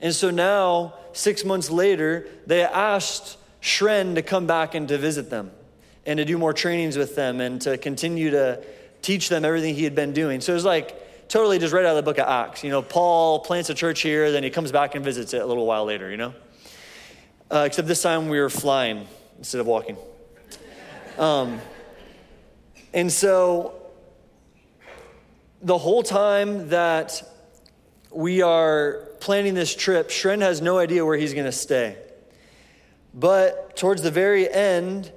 And 0.00 0.14
so 0.14 0.30
now, 0.30 0.94
six 1.12 1.44
months 1.44 1.70
later, 1.70 2.28
they 2.46 2.62
asked 2.62 3.36
Shren 3.60 4.14
to 4.14 4.22
come 4.22 4.46
back 4.46 4.74
and 4.74 4.88
to 4.88 4.98
visit 4.98 5.30
them 5.30 5.50
and 6.06 6.18
to 6.18 6.24
do 6.24 6.38
more 6.38 6.52
trainings 6.52 6.96
with 6.96 7.16
them 7.16 7.40
and 7.40 7.60
to 7.62 7.76
continue 7.76 8.30
to 8.30 8.62
teach 9.02 9.28
them 9.28 9.44
everything 9.44 9.74
he 9.74 9.84
had 9.84 9.94
been 9.94 10.12
doing. 10.12 10.40
So 10.40 10.52
it 10.52 10.54
was 10.54 10.64
like 10.64 11.28
totally 11.28 11.58
just 11.58 11.72
right 11.72 11.84
out 11.84 11.96
of 11.96 12.04
the 12.04 12.08
book 12.08 12.18
of 12.18 12.28
Acts. 12.28 12.62
You 12.62 12.70
know, 12.70 12.82
Paul 12.82 13.40
plants 13.40 13.68
a 13.68 13.74
church 13.74 14.00
here, 14.00 14.30
then 14.30 14.42
he 14.42 14.50
comes 14.50 14.72
back 14.72 14.94
and 14.94 15.04
visits 15.04 15.34
it 15.34 15.42
a 15.42 15.46
little 15.46 15.66
while 15.66 15.84
later, 15.84 16.10
you 16.10 16.16
know? 16.16 16.34
Uh, 17.50 17.64
except 17.66 17.88
this 17.88 18.02
time 18.02 18.28
we 18.28 18.38
were 18.38 18.50
flying 18.50 19.06
instead 19.38 19.60
of 19.60 19.66
walking. 19.66 19.96
Um, 21.18 21.60
and 22.92 23.10
so 23.10 23.74
the 25.62 25.78
whole 25.78 26.02
time 26.02 26.68
that 26.68 27.22
we 28.10 28.42
are 28.42 29.08
planning 29.20 29.54
this 29.54 29.74
trip, 29.74 30.10
Shren 30.10 30.40
has 30.40 30.60
no 30.60 30.78
idea 30.78 31.04
where 31.04 31.16
he's 31.16 31.32
going 31.34 31.46
to 31.46 31.52
stay. 31.52 31.96
But 33.14 33.76
towards 33.76 34.02
the 34.02 34.10
very 34.10 34.50
end, 34.50 35.10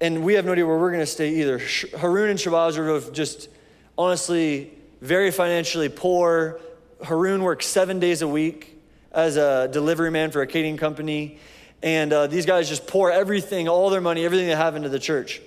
and 0.00 0.22
we 0.22 0.34
have 0.34 0.44
no 0.44 0.52
idea 0.52 0.66
where 0.66 0.78
we're 0.78 0.92
going 0.92 1.00
to 1.00 1.06
stay 1.06 1.40
either. 1.40 1.58
Harun 1.98 2.30
and 2.30 2.38
Shabazz 2.38 2.78
are 2.78 3.10
just 3.10 3.48
honestly 3.96 4.72
very 5.00 5.30
financially 5.30 5.88
poor. 5.88 6.60
Harun 7.02 7.42
works 7.42 7.66
seven 7.66 7.98
days 7.98 8.22
a 8.22 8.28
week 8.28 8.80
as 9.10 9.36
a 9.36 9.68
delivery 9.72 10.10
man 10.10 10.30
for 10.30 10.42
a 10.42 10.46
catering 10.46 10.76
company. 10.76 11.38
And 11.82 12.12
uh, 12.12 12.26
these 12.26 12.46
guys 12.46 12.68
just 12.68 12.86
pour 12.86 13.10
everything, 13.10 13.68
all 13.68 13.90
their 13.90 14.00
money, 14.00 14.24
everything 14.24 14.48
they 14.48 14.56
have 14.56 14.74
into 14.74 14.88
the 14.88 14.98
church. 14.98 15.40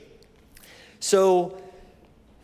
So 0.99 1.61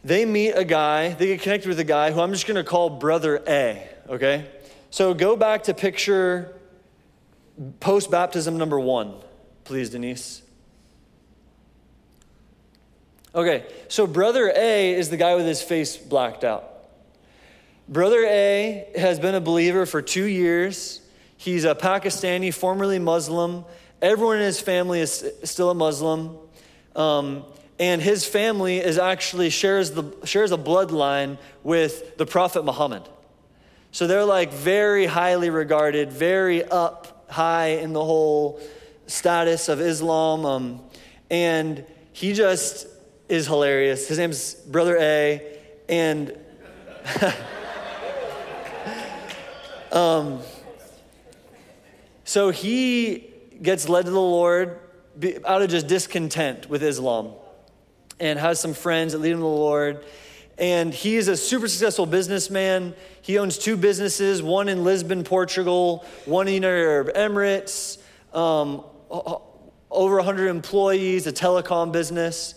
they 0.04 0.26
meet 0.26 0.52
a 0.52 0.66
guy, 0.66 1.10
they 1.14 1.28
get 1.28 1.42
connected 1.42 1.70
with 1.70 1.80
a 1.80 1.86
guy 1.86 2.12
who 2.12 2.20
I'm 2.20 2.32
just 2.32 2.48
going 2.48 2.56
to 2.56 2.64
call 2.64 2.90
Brother 2.90 3.42
A, 3.48 3.88
okay? 4.10 4.50
So 4.90 5.14
go 5.14 5.36
back 5.36 5.64
to 5.64 5.74
picture 5.74 6.54
post 7.80 8.12
baptism 8.12 8.58
number 8.58 8.80
one, 8.80 9.16
please, 9.64 9.90
Denise. 9.90 10.42
Okay, 13.36 13.66
so 13.88 14.08
Brother 14.08 14.52
A 14.56 14.94
is 14.94 15.10
the 15.10 15.18
guy 15.18 15.36
with 15.36 15.46
his 15.46 15.62
face 15.62 15.96
blacked 15.96 16.44
out. 16.44 16.90
Brother 17.88 18.26
A 18.26 18.88
has 18.96 19.20
been 19.20 19.36
a 19.36 19.42
believer 19.42 19.86
for 19.86 20.02
two 20.02 20.26
years. 20.26 21.02
He's 21.38 21.66
a 21.66 21.76
Pakistani, 21.76 22.54
formerly 22.54 23.00
Muslim. 23.00 23.64
Everyone 24.02 24.38
in 24.38 24.44
his 24.44 24.60
family 24.60 25.00
is 25.00 25.26
still 25.44 25.70
a 25.70 25.76
Muslim. 25.76 26.38
Um, 26.96 27.46
and 27.80 28.02
his 28.02 28.26
family 28.26 28.78
is 28.78 28.98
actually 28.98 29.52
shares, 29.52 29.92
the, 29.92 30.12
shares 30.26 30.52
a 30.52 30.58
bloodline 30.58 31.38
with 31.64 32.18
the 32.18 32.26
Prophet 32.26 32.66
Muhammad. 32.66 33.04
So 33.92 34.08
they're 34.08 34.26
like 34.26 34.52
very 34.52 35.06
highly 35.06 35.50
regarded, 35.50 36.12
very 36.12 36.64
up 36.64 37.26
high 37.30 37.68
in 37.68 37.94
the 37.94 38.04
whole 38.04 38.60
status 39.06 39.70
of 39.70 39.80
Islam. 39.80 40.46
Um, 40.46 40.82
and 41.30 41.86
he 42.14 42.34
just 42.34 42.88
is 43.30 43.46
hilarious. 43.48 44.08
His 44.08 44.18
name's 44.18 44.56
Brother 44.56 44.98
A. 45.00 45.60
And 45.88 46.36
um, 49.92 50.42
so 52.28 52.50
he 52.50 53.34
gets 53.62 53.88
led 53.88 54.04
to 54.04 54.12
the 54.12 54.20
Lord 54.20 54.80
out 55.46 55.62
of 55.62 55.70
just 55.70 55.88
discontent 55.88 56.70
with 56.70 56.84
Islam 56.84 57.32
and 58.20 58.38
has 58.38 58.60
some 58.60 58.74
friends 58.74 59.14
that 59.14 59.20
lead 59.20 59.32
him 59.32 59.38
to 59.38 59.44
the 59.44 59.48
Lord. 59.48 60.04
And 60.58 60.94
he 60.94 61.16
is 61.16 61.30
a 61.30 61.38
super 61.38 61.70
successful 61.70 62.06
businessman. 62.06 62.96
He 63.22 63.38
owns 63.38 63.58
two 63.58 63.78
businesses 63.78 64.44
one 64.44 64.68
in 64.68 64.84
Lisbon, 64.84 65.24
Portugal, 65.24 66.04
one 66.26 66.48
in 66.48 66.52
the 66.52 66.56
United 66.56 66.82
Arab 66.82 67.14
Emirates, 67.14 67.98
um, 68.34 68.84
over 69.90 70.18
100 70.18 70.48
employees, 70.48 71.28
a 71.28 71.32
telecom 71.32 71.94
business. 71.94 72.56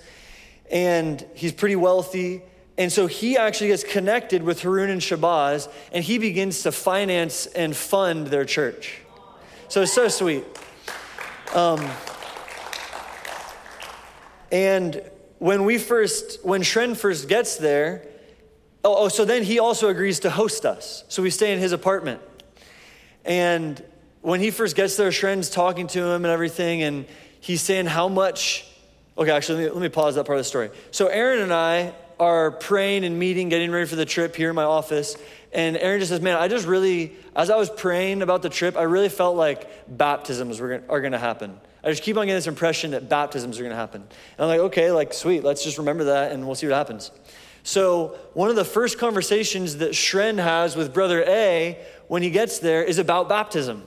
And 0.68 1.24
he's 1.34 1.52
pretty 1.52 1.76
wealthy. 1.76 2.42
And 2.76 2.90
so 2.90 3.06
he 3.06 3.36
actually 3.36 3.68
gets 3.68 3.84
connected 3.84 4.42
with 4.42 4.62
Harun 4.62 4.90
and 4.90 5.00
Shabazz, 5.00 5.70
and 5.92 6.02
he 6.02 6.18
begins 6.18 6.64
to 6.64 6.72
finance 6.72 7.46
and 7.46 7.76
fund 7.76 8.26
their 8.26 8.44
church. 8.44 9.02
So 9.70 9.82
it's 9.82 9.92
so 9.92 10.08
sweet. 10.08 10.44
Um, 11.54 11.88
and 14.50 15.00
when 15.38 15.64
we 15.64 15.78
first, 15.78 16.44
when 16.44 16.62
Shren 16.62 16.96
first 16.96 17.28
gets 17.28 17.56
there, 17.56 18.04
oh, 18.82 19.04
oh, 19.04 19.08
so 19.08 19.24
then 19.24 19.44
he 19.44 19.60
also 19.60 19.88
agrees 19.88 20.18
to 20.20 20.30
host 20.30 20.66
us. 20.66 21.04
So 21.06 21.22
we 21.22 21.30
stay 21.30 21.52
in 21.52 21.60
his 21.60 21.70
apartment. 21.70 22.20
And 23.24 23.80
when 24.22 24.40
he 24.40 24.50
first 24.50 24.74
gets 24.74 24.96
there, 24.96 25.10
Shren's 25.10 25.48
talking 25.48 25.86
to 25.86 26.00
him 26.00 26.24
and 26.24 26.32
everything, 26.32 26.82
and 26.82 27.06
he's 27.38 27.62
saying 27.62 27.86
how 27.86 28.08
much. 28.08 28.66
Okay, 29.16 29.30
actually, 29.30 29.62
let 29.62 29.68
me, 29.68 29.80
let 29.80 29.82
me 29.82 29.88
pause 29.88 30.16
that 30.16 30.24
part 30.24 30.36
of 30.36 30.40
the 30.40 30.48
story. 30.48 30.70
So 30.90 31.06
Aaron 31.06 31.42
and 31.42 31.52
I 31.52 31.94
are 32.20 32.50
praying 32.50 33.04
and 33.04 33.18
meeting, 33.18 33.48
getting 33.48 33.72
ready 33.72 33.86
for 33.86 33.96
the 33.96 34.04
trip 34.04 34.36
here 34.36 34.50
in 34.50 34.54
my 34.54 34.64
office. 34.64 35.16
And 35.52 35.76
Aaron 35.76 35.98
just 35.98 36.10
says, 36.10 36.20
Man, 36.20 36.36
I 36.36 36.46
just 36.46 36.66
really, 36.66 37.16
as 37.34 37.50
I 37.50 37.56
was 37.56 37.70
praying 37.70 38.22
about 38.22 38.42
the 38.42 38.50
trip, 38.50 38.76
I 38.76 38.82
really 38.82 39.08
felt 39.08 39.36
like 39.36 39.68
baptisms 39.88 40.60
were, 40.60 40.82
are 40.88 41.00
going 41.00 41.12
to 41.12 41.18
happen. 41.18 41.58
I 41.82 41.90
just 41.90 42.02
keep 42.02 42.16
on 42.16 42.26
getting 42.26 42.36
this 42.36 42.46
impression 42.46 42.90
that 42.90 43.08
baptisms 43.08 43.58
are 43.58 43.62
going 43.62 43.70
to 43.70 43.76
happen. 43.76 44.02
And 44.02 44.10
I'm 44.38 44.48
like, 44.48 44.60
okay, 44.60 44.92
like, 44.92 45.14
sweet, 45.14 45.42
let's 45.42 45.64
just 45.64 45.78
remember 45.78 46.04
that 46.04 46.30
and 46.30 46.44
we'll 46.46 46.54
see 46.54 46.66
what 46.66 46.76
happens. 46.76 47.10
So, 47.62 48.18
one 48.34 48.50
of 48.50 48.56
the 48.56 48.64
first 48.64 48.98
conversations 48.98 49.78
that 49.78 49.92
Shren 49.92 50.38
has 50.38 50.76
with 50.76 50.94
Brother 50.94 51.24
A 51.26 51.78
when 52.08 52.22
he 52.22 52.30
gets 52.30 52.58
there 52.58 52.82
is 52.82 52.98
about 52.98 53.28
baptism. 53.28 53.84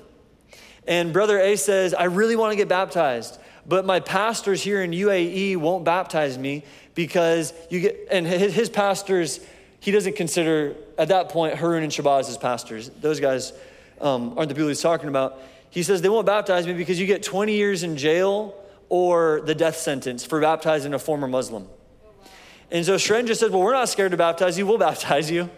And 0.88 1.14
Brother 1.14 1.40
A 1.40 1.56
says, 1.56 1.94
I 1.94 2.06
really 2.06 2.36
want 2.36 2.52
to 2.52 2.56
get 2.56 2.68
baptized, 2.68 3.40
but 3.66 3.86
my 3.86 4.00
pastors 4.00 4.62
here 4.62 4.84
in 4.84 4.92
UAE 4.92 5.58
won't 5.58 5.86
baptize 5.86 6.38
me 6.38 6.64
because 6.96 7.54
you 7.70 7.80
get, 7.80 8.08
and 8.12 8.26
his 8.26 8.70
pastors, 8.70 9.40
he 9.80 9.92
doesn't 9.92 10.16
consider 10.16 10.76
at 10.98 11.10
that 11.10 11.30
point 11.30 11.56
Harun 11.56 11.84
and 11.84 11.92
Shabazz 11.92 12.30
as 12.30 12.38
pastors. 12.38 12.90
Those 13.02 13.20
guys 13.20 13.54
um, 14.00 14.38
aren't 14.38 14.50
the 14.50 14.56
people 14.56 14.68
he's 14.68 14.82
talking 14.82 15.10
about. 15.10 15.40
He 15.70 15.84
says, 15.84 16.02
They 16.02 16.10
won't 16.10 16.26
baptize 16.26 16.68
me 16.68 16.74
because 16.74 17.00
you 17.00 17.08
get 17.08 17.24
20 17.24 17.54
years 17.54 17.84
in 17.84 17.98
jail 17.98 18.56
or 18.90 19.42
the 19.42 19.56
death 19.56 19.78
sentence 19.78 20.24
for 20.24 20.40
baptizing 20.40 20.94
a 20.94 21.00
former 21.00 21.28
Muslim. 21.28 21.68
And 22.72 22.86
so 22.86 22.96
Shren 22.96 23.28
just 23.28 23.40
said, 23.40 23.52
Well, 23.52 23.62
we're 23.62 23.74
not 23.74 23.90
scared 23.90 24.12
to 24.12 24.18
baptize 24.18 24.58
you, 24.58 24.68
we'll 24.68 24.78
baptize 24.78 25.32
you. 25.32 25.50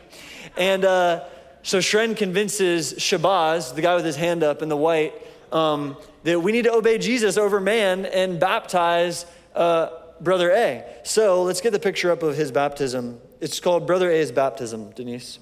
And 0.58 0.86
uh, 0.86 1.26
so 1.64 1.80
Shren 1.80 2.16
convinces 2.16 2.94
Shabazz, 2.94 3.76
the 3.76 3.82
guy 3.82 3.96
with 3.96 4.06
his 4.06 4.16
hand 4.16 4.44
up 4.44 4.62
in 4.62 4.70
the 4.70 4.78
white, 4.78 5.14
um, 5.52 5.98
that 6.24 6.40
we 6.40 6.52
need 6.52 6.64
to 6.64 6.74
obey 6.74 6.98
Jesus 6.98 7.38
over 7.38 7.60
man 7.60 8.06
and 8.06 8.40
baptize 8.40 9.26
uh, 9.54 9.90
Brother 10.22 10.52
A. 10.52 10.84
So 11.04 11.44
let's 11.44 11.62
get 11.62 11.72
the 11.72 11.80
picture 11.80 12.12
up 12.12 12.24
of 12.24 12.36
his 12.36 12.52
baptism. 12.52 13.20
It's 13.42 13.60
called 13.60 13.86
Brother 13.86 14.10
A's 14.10 14.32
baptism, 14.32 14.92
Denise. 14.92 15.40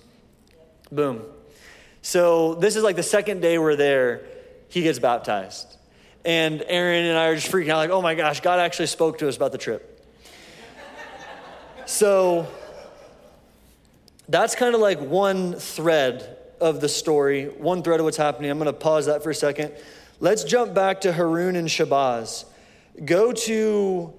Boom. 0.91 1.23
So 2.01 2.55
this 2.55 2.75
is 2.75 2.83
like 2.83 2.95
the 2.95 3.03
second 3.03 3.41
day 3.41 3.57
we're 3.57 3.75
there 3.75 4.25
he 4.69 4.81
gets 4.81 4.99
baptized. 4.99 5.77
And 6.25 6.63
Aaron 6.67 7.05
and 7.05 7.17
I 7.17 7.27
are 7.27 7.35
just 7.35 7.51
freaking 7.51 7.69
out, 7.69 7.77
like, 7.77 7.89
oh 7.89 8.01
my 8.01 8.15
gosh, 8.15 8.41
God 8.41 8.59
actually 8.59 8.87
spoke 8.87 9.19
to 9.19 9.27
us 9.27 9.35
about 9.35 9.51
the 9.51 9.57
trip. 9.57 10.03
so 11.85 12.47
that's 14.27 14.55
kind 14.55 14.73
of 14.73 14.81
like 14.81 14.99
one 14.99 15.53
thread 15.53 16.37
of 16.59 16.79
the 16.79 16.89
story, 16.89 17.47
one 17.47 17.83
thread 17.83 17.99
of 17.99 18.05
what's 18.05 18.17
happening. 18.17 18.49
I'm 18.49 18.57
going 18.57 18.65
to 18.65 18.73
pause 18.73 19.05
that 19.07 19.21
for 19.21 19.29
a 19.29 19.35
second. 19.35 19.73
let's 20.19 20.43
jump 20.43 20.73
back 20.73 21.01
to 21.01 21.11
Harun 21.13 21.55
and 21.55 21.67
Shabazz. 21.67 22.45
Go 23.03 23.33
to 23.33 24.13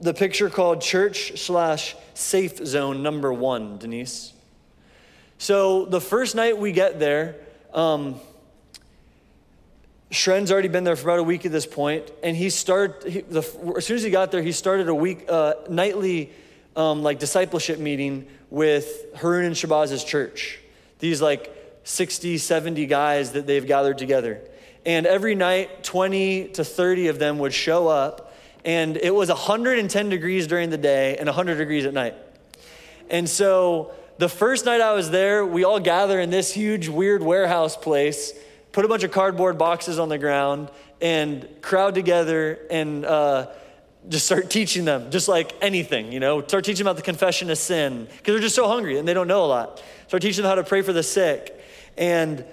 the 0.00 0.14
picture 0.14 0.48
called 0.48 0.80
church 0.80 1.38
slash 1.38 1.96
safe 2.14 2.58
zone 2.66 3.02
number 3.02 3.32
one, 3.32 3.78
Denise. 3.78 4.32
So 5.38 5.86
the 5.86 6.00
first 6.00 6.34
night 6.34 6.56
we 6.56 6.72
get 6.72 6.98
there, 6.98 7.36
um, 7.74 8.20
Shren's 10.10 10.52
already 10.52 10.68
been 10.68 10.84
there 10.84 10.94
for 10.94 11.08
about 11.08 11.18
a 11.18 11.24
week 11.24 11.46
at 11.46 11.52
this 11.52 11.66
point, 11.66 12.10
and 12.22 12.36
he 12.36 12.50
started. 12.50 13.10
He, 13.10 13.20
the, 13.22 13.40
as 13.76 13.86
soon 13.86 13.96
as 13.96 14.02
he 14.02 14.10
got 14.10 14.30
there, 14.30 14.42
he 14.42 14.52
started 14.52 14.88
a 14.88 14.94
week 14.94 15.24
uh, 15.28 15.54
nightly 15.70 16.30
um, 16.76 17.02
like 17.02 17.18
discipleship 17.18 17.78
meeting 17.78 18.26
with 18.50 19.06
Harun 19.16 19.46
and 19.46 19.54
Shabazz's 19.54 20.04
church. 20.04 20.58
These 20.98 21.22
like 21.22 21.52
60, 21.84 22.38
70 22.38 22.86
guys 22.86 23.32
that 23.32 23.46
they've 23.46 23.66
gathered 23.66 23.96
together, 23.98 24.42
and 24.84 25.06
every 25.06 25.34
night, 25.34 25.82
20 25.82 26.48
to 26.48 26.64
30 26.64 27.08
of 27.08 27.18
them 27.18 27.38
would 27.38 27.54
show 27.54 27.88
up, 27.88 28.31
and 28.64 28.96
it 28.96 29.14
was 29.14 29.28
110 29.28 30.08
degrees 30.08 30.46
during 30.46 30.70
the 30.70 30.78
day 30.78 31.16
and 31.16 31.26
100 31.26 31.56
degrees 31.56 31.84
at 31.84 31.94
night, 31.94 32.14
and 33.10 33.28
so. 33.28 33.92
The 34.18 34.28
first 34.28 34.66
night 34.66 34.80
I 34.80 34.92
was 34.92 35.10
there, 35.10 35.44
we 35.44 35.64
all 35.64 35.80
gather 35.80 36.20
in 36.20 36.30
this 36.30 36.52
huge, 36.52 36.86
weird 36.86 37.22
warehouse 37.24 37.76
place 37.76 38.34
put 38.72 38.84
a 38.84 38.88
bunch 38.88 39.04
of 39.04 39.12
cardboard 39.12 39.58
boxes 39.58 39.98
on 39.98 40.08
the 40.08 40.18
ground 40.18 40.70
and 41.00 41.46
crowd 41.60 41.94
together 41.94 42.58
and 42.70 43.04
uh, 43.04 43.48
just 44.08 44.26
start 44.26 44.50
teaching 44.50 44.84
them, 44.84 45.10
just 45.10 45.28
like 45.28 45.54
anything, 45.60 46.10
you 46.10 46.20
know, 46.20 46.42
start 46.42 46.64
teaching 46.64 46.84
them 46.84 46.88
about 46.88 46.96
the 46.96 47.02
confession 47.02 47.50
of 47.50 47.58
sin 47.58 48.04
because 48.04 48.34
they're 48.34 48.40
just 48.40 48.56
so 48.56 48.66
hungry 48.66 48.98
and 48.98 49.06
they 49.06 49.14
don't 49.14 49.28
know 49.28 49.44
a 49.44 49.46
lot. 49.46 49.82
Start 50.08 50.22
teaching 50.22 50.42
them 50.42 50.48
how 50.48 50.54
to 50.56 50.64
pray 50.64 50.82
for 50.82 50.92
the 50.92 51.02
sick. 51.02 51.58
And 51.96 52.44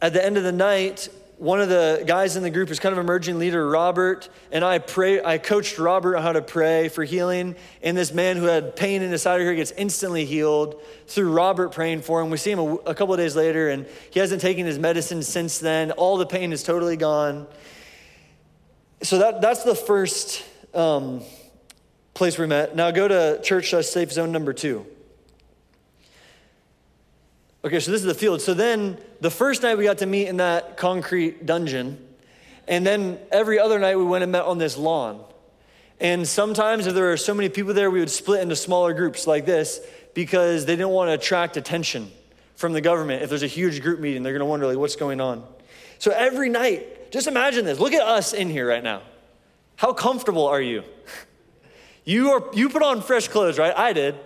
at 0.00 0.12
the 0.12 0.24
end 0.24 0.36
of 0.36 0.44
the 0.44 0.52
night, 0.52 1.08
one 1.38 1.60
of 1.60 1.68
the 1.68 2.04
guys 2.06 2.36
in 2.36 2.42
the 2.42 2.50
group 2.50 2.70
is 2.70 2.78
kind 2.78 2.92
of 2.92 2.98
emerging 2.98 3.38
leader, 3.38 3.68
Robert, 3.68 4.28
and 4.52 4.64
I 4.64 4.78
pray. 4.78 5.22
I 5.22 5.38
coached 5.38 5.78
Robert 5.78 6.18
how 6.18 6.32
to 6.32 6.42
pray 6.42 6.88
for 6.88 7.02
healing. 7.02 7.56
And 7.82 7.96
this 7.96 8.12
man 8.12 8.36
who 8.36 8.44
had 8.44 8.76
pain 8.76 9.02
in 9.02 9.10
his 9.10 9.22
side 9.22 9.40
of 9.40 9.44
here 9.44 9.54
gets 9.54 9.72
instantly 9.72 10.24
healed 10.24 10.80
through 11.08 11.32
Robert 11.32 11.72
praying 11.72 12.02
for 12.02 12.20
him. 12.20 12.30
We 12.30 12.36
see 12.36 12.52
him 12.52 12.60
a, 12.60 12.74
a 12.74 12.94
couple 12.94 13.12
of 13.12 13.18
days 13.18 13.34
later, 13.34 13.70
and 13.70 13.86
he 14.10 14.20
hasn't 14.20 14.40
taken 14.40 14.66
his 14.66 14.78
medicine 14.78 15.22
since 15.22 15.58
then. 15.58 15.90
All 15.92 16.16
the 16.16 16.26
pain 16.26 16.52
is 16.52 16.62
totally 16.62 16.96
gone. 16.96 17.48
So 19.02 19.18
that, 19.18 19.40
that's 19.40 19.64
the 19.64 19.74
first 19.74 20.44
um, 20.74 21.22
place 22.14 22.38
we 22.38 22.46
met. 22.46 22.76
Now 22.76 22.92
go 22.92 23.08
to 23.08 23.40
church 23.42 23.70
safe 23.70 24.12
zone 24.12 24.30
number 24.30 24.52
two. 24.52 24.86
Okay, 27.64 27.78
so 27.78 27.92
this 27.92 28.00
is 28.00 28.06
the 28.06 28.14
field. 28.14 28.40
So 28.40 28.54
then 28.54 28.98
the 29.20 29.30
first 29.30 29.62
night 29.62 29.78
we 29.78 29.84
got 29.84 29.98
to 29.98 30.06
meet 30.06 30.26
in 30.26 30.38
that 30.38 30.76
concrete 30.76 31.46
dungeon. 31.46 32.04
And 32.66 32.84
then 32.84 33.18
every 33.30 33.58
other 33.58 33.78
night 33.78 33.96
we 33.96 34.04
went 34.04 34.22
and 34.22 34.32
met 34.32 34.44
on 34.44 34.58
this 34.58 34.76
lawn. 34.76 35.24
And 36.00 36.26
sometimes 36.26 36.88
if 36.88 36.94
there 36.94 37.04
were 37.04 37.16
so 37.16 37.34
many 37.34 37.48
people 37.48 37.72
there, 37.72 37.88
we 37.90 38.00
would 38.00 38.10
split 38.10 38.42
into 38.42 38.56
smaller 38.56 38.92
groups 38.92 39.28
like 39.28 39.46
this 39.46 39.80
because 40.14 40.66
they 40.66 40.74
didn't 40.74 40.90
want 40.90 41.08
to 41.08 41.14
attract 41.14 41.56
attention 41.56 42.10
from 42.56 42.72
the 42.72 42.80
government. 42.80 43.22
If 43.22 43.28
there's 43.28 43.44
a 43.44 43.48
huge 43.48 43.80
group 43.80 44.00
meeting, 44.00 44.24
they're 44.24 44.32
going 44.32 44.40
to 44.40 44.46
wonder 44.46 44.66
like 44.66 44.76
what's 44.76 44.96
going 44.96 45.20
on. 45.20 45.44
So 46.00 46.10
every 46.10 46.48
night, 46.48 47.12
just 47.12 47.28
imagine 47.28 47.64
this. 47.64 47.78
Look 47.78 47.92
at 47.92 48.02
us 48.02 48.32
in 48.32 48.50
here 48.50 48.66
right 48.68 48.82
now. 48.82 49.02
How 49.76 49.92
comfortable 49.92 50.46
are 50.46 50.60
you? 50.60 50.82
You 52.04 52.30
are 52.32 52.42
you 52.52 52.68
put 52.68 52.82
on 52.82 53.00
fresh 53.00 53.28
clothes, 53.28 53.60
right? 53.60 53.72
I 53.76 53.92
did. 53.92 54.16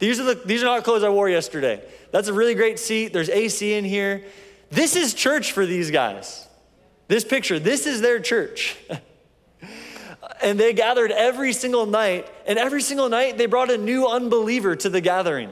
These 0.00 0.18
are 0.18 0.24
the 0.24 0.34
these 0.34 0.62
are 0.62 0.66
not 0.66 0.82
clothes 0.82 1.04
I 1.04 1.10
wore 1.10 1.28
yesterday. 1.28 1.84
That's 2.10 2.26
a 2.26 2.32
really 2.32 2.54
great 2.54 2.80
seat. 2.80 3.12
There's 3.12 3.28
AC 3.28 3.74
in 3.74 3.84
here. 3.84 4.24
This 4.70 4.96
is 4.96 5.14
church 5.14 5.52
for 5.52 5.66
these 5.66 5.90
guys. 5.90 6.48
This 7.06 7.24
picture, 7.24 7.58
this 7.58 7.86
is 7.86 8.00
their 8.00 8.18
church. 8.18 8.76
and 10.42 10.58
they 10.58 10.72
gathered 10.72 11.12
every 11.12 11.52
single 11.52 11.86
night, 11.86 12.28
and 12.46 12.58
every 12.58 12.80
single 12.80 13.08
night 13.08 13.36
they 13.36 13.46
brought 13.46 13.70
a 13.70 13.76
new 13.76 14.06
unbeliever 14.06 14.74
to 14.76 14.88
the 14.88 15.00
gathering. 15.00 15.50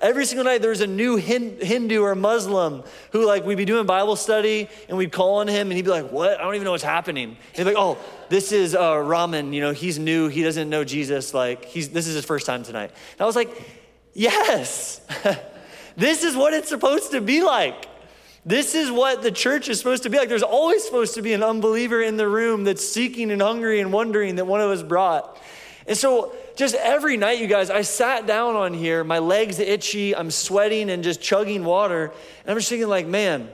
Every 0.00 0.26
single 0.26 0.44
night 0.44 0.60
there 0.60 0.70
was 0.70 0.80
a 0.80 0.86
new 0.86 1.16
Hindu 1.16 2.02
or 2.02 2.14
Muslim 2.14 2.84
who 3.12 3.26
like 3.26 3.44
we'd 3.44 3.56
be 3.56 3.64
doing 3.64 3.86
Bible 3.86 4.16
study 4.16 4.68
and 4.88 4.96
we'd 4.96 5.12
call 5.12 5.38
on 5.38 5.48
him 5.48 5.68
and 5.68 5.72
he'd 5.72 5.84
be 5.84 5.90
like, 5.90 6.10
"What? 6.10 6.38
I 6.38 6.42
don't 6.42 6.54
even 6.54 6.64
know 6.64 6.72
what's 6.72 6.82
happening." 6.84 7.30
And 7.30 7.36
he'd 7.52 7.64
be 7.64 7.70
like, 7.70 7.76
"Oh, 7.76 7.98
this 8.28 8.52
is 8.52 8.74
uh, 8.74 8.98
Raman. 8.98 9.52
You 9.52 9.60
know, 9.60 9.72
he's 9.72 9.98
new. 9.98 10.28
He 10.28 10.42
doesn't 10.42 10.68
know 10.68 10.84
Jesus. 10.84 11.34
Like, 11.34 11.64
he's 11.64 11.88
this 11.88 12.06
is 12.06 12.14
his 12.14 12.24
first 12.24 12.46
time 12.46 12.62
tonight." 12.62 12.90
And 13.12 13.20
I 13.20 13.24
was 13.24 13.36
like, 13.36 13.50
"Yes." 14.14 15.00
This 15.98 16.22
is 16.22 16.36
what 16.36 16.54
it's 16.54 16.68
supposed 16.68 17.10
to 17.10 17.20
be 17.20 17.42
like. 17.42 17.88
This 18.46 18.76
is 18.76 18.88
what 18.88 19.20
the 19.20 19.32
church 19.32 19.68
is 19.68 19.78
supposed 19.78 20.04
to 20.04 20.10
be 20.10 20.16
like. 20.16 20.28
There's 20.28 20.44
always 20.44 20.84
supposed 20.84 21.14
to 21.16 21.22
be 21.22 21.32
an 21.32 21.42
unbeliever 21.42 22.00
in 22.00 22.16
the 22.16 22.28
room 22.28 22.62
that's 22.62 22.88
seeking 22.88 23.32
and 23.32 23.42
hungry 23.42 23.80
and 23.80 23.92
wondering 23.92 24.36
that 24.36 24.46
one 24.46 24.60
of 24.60 24.70
us 24.70 24.84
brought. 24.84 25.42
And 25.88 25.96
so, 25.96 26.36
just 26.54 26.76
every 26.76 27.16
night, 27.16 27.40
you 27.40 27.48
guys, 27.48 27.68
I 27.68 27.82
sat 27.82 28.28
down 28.28 28.54
on 28.54 28.74
here, 28.74 29.02
my 29.02 29.18
legs 29.18 29.58
itchy, 29.58 30.14
I'm 30.14 30.30
sweating 30.30 30.88
and 30.88 31.02
just 31.02 31.20
chugging 31.20 31.64
water. 31.64 32.04
And 32.04 32.50
I'm 32.50 32.56
just 32.56 32.68
thinking, 32.68 32.88
like, 32.88 33.08
man, 33.08 33.48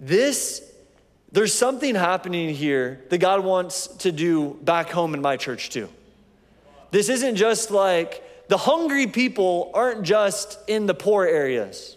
this, 0.00 0.68
there's 1.34 1.52
something 1.52 1.96
happening 1.96 2.54
here 2.54 3.00
that 3.10 3.18
God 3.18 3.42
wants 3.42 3.88
to 3.88 4.12
do 4.12 4.56
back 4.62 4.88
home 4.90 5.14
in 5.14 5.20
my 5.20 5.36
church, 5.36 5.68
too. 5.68 5.88
This 6.92 7.08
isn't 7.08 7.34
just 7.34 7.72
like, 7.72 8.22
the 8.48 8.56
hungry 8.56 9.08
people 9.08 9.72
aren't 9.74 10.04
just 10.04 10.58
in 10.68 10.86
the 10.86 10.94
poor 10.94 11.26
areas. 11.26 11.96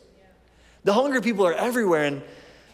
The 0.86 0.94
hungry 0.94 1.22
people 1.22 1.46
are 1.46 1.54
everywhere. 1.54 2.06
And 2.06 2.24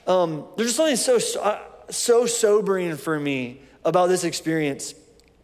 um, 0.08 0.46
there's 0.56 0.74
just 0.74 0.78
something 0.78 0.96
so, 0.96 1.60
so 1.90 2.26
sobering 2.26 2.96
for 2.96 3.20
me 3.20 3.60
about 3.84 4.08
this 4.08 4.24
experience. 4.24 4.96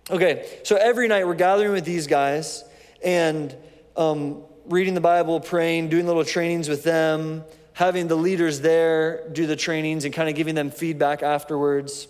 Okay, 0.10 0.48
so 0.64 0.78
every 0.78 1.10
night 1.10 1.28
we're 1.28 1.36
gathering 1.36 1.74
with 1.74 1.84
these 1.84 2.08
guys 2.08 2.64
and 3.04 3.54
um, 3.98 4.42
reading 4.68 4.94
the 4.94 5.02
Bible, 5.02 5.42
praying, 5.42 5.90
doing 5.90 6.08
little 6.08 6.24
trainings 6.24 6.70
with 6.70 6.86
them, 6.86 7.44
having 7.80 8.10
the 8.10 8.16
leaders 8.16 8.60
there 8.60 9.26
do 9.30 9.48
the 9.48 9.56
trainings 9.56 10.04
and 10.04 10.14
kind 10.14 10.28
of 10.28 10.36
giving 10.36 10.54
them 10.54 10.70
feedback 10.70 11.24
afterwards. 11.24 12.10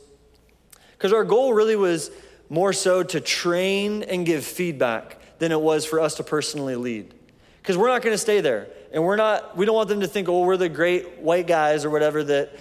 Because 0.97 1.13
our 1.13 1.23
goal 1.23 1.53
really 1.53 1.75
was 1.75 2.09
more 2.49 2.73
so 2.73 3.03
to 3.03 3.21
train 3.21 4.01
and 4.01 4.25
give 4.25 4.43
feedback 4.43 5.19
than 5.37 5.51
it 5.51 5.61
was 5.61 5.85
for 5.85 5.99
us 5.99 6.15
to 6.15 6.23
personally 6.23 6.75
lead. 6.75 7.13
Because 7.61 7.77
we're 7.77 7.89
not 7.89 8.01
going 8.01 8.15
to 8.15 8.17
stay 8.17 8.41
there. 8.41 8.67
And 8.91 9.03
we're 9.03 9.15
not, 9.15 9.55
we 9.55 9.67
don't 9.67 9.75
want 9.75 9.89
them 9.89 9.99
to 9.99 10.07
think, 10.07 10.27
oh, 10.27 10.43
we're 10.43 10.57
the 10.57 10.69
great 10.69 11.19
white 11.19 11.45
guys 11.45 11.85
or 11.85 11.91
whatever 11.91 12.23
that 12.23 12.51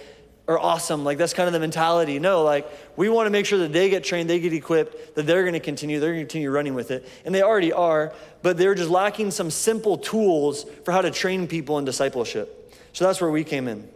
are 0.47 0.59
awesome. 0.59 1.03
Like 1.03 1.17
that's 1.17 1.33
kind 1.33 1.47
of 1.47 1.53
the 1.53 1.59
mentality. 1.59 2.19
No, 2.19 2.43
like 2.43 2.69
we 2.95 3.09
want 3.09 3.25
to 3.25 3.31
make 3.31 3.47
sure 3.47 3.57
that 3.57 3.73
they 3.73 3.89
get 3.89 4.03
trained, 4.03 4.29
they 4.29 4.39
get 4.39 4.53
equipped, 4.53 5.15
that 5.15 5.25
they're 5.25 5.41
going 5.41 5.53
to 5.53 5.59
continue, 5.59 5.99
they're 5.99 6.11
going 6.11 6.27
to 6.27 6.31
continue 6.31 6.51
running 6.51 6.75
with 6.75 6.91
it. 6.91 7.09
And 7.25 7.33
they 7.33 7.41
already 7.41 7.73
are, 7.73 8.13
but 8.43 8.55
they're 8.55 8.75
just 8.75 8.91
lacking 8.91 9.31
some 9.31 9.49
simple 9.49 9.97
tools 9.97 10.63
for 10.85 10.91
how 10.91 11.01
to 11.01 11.09
train 11.09 11.47
people 11.47 11.79
in 11.79 11.85
discipleship. 11.85 12.57
So 12.99 13.05
that's 13.05 13.21
where 13.21 13.31
we 13.31 13.45
came 13.45 13.69
in. 13.69 13.87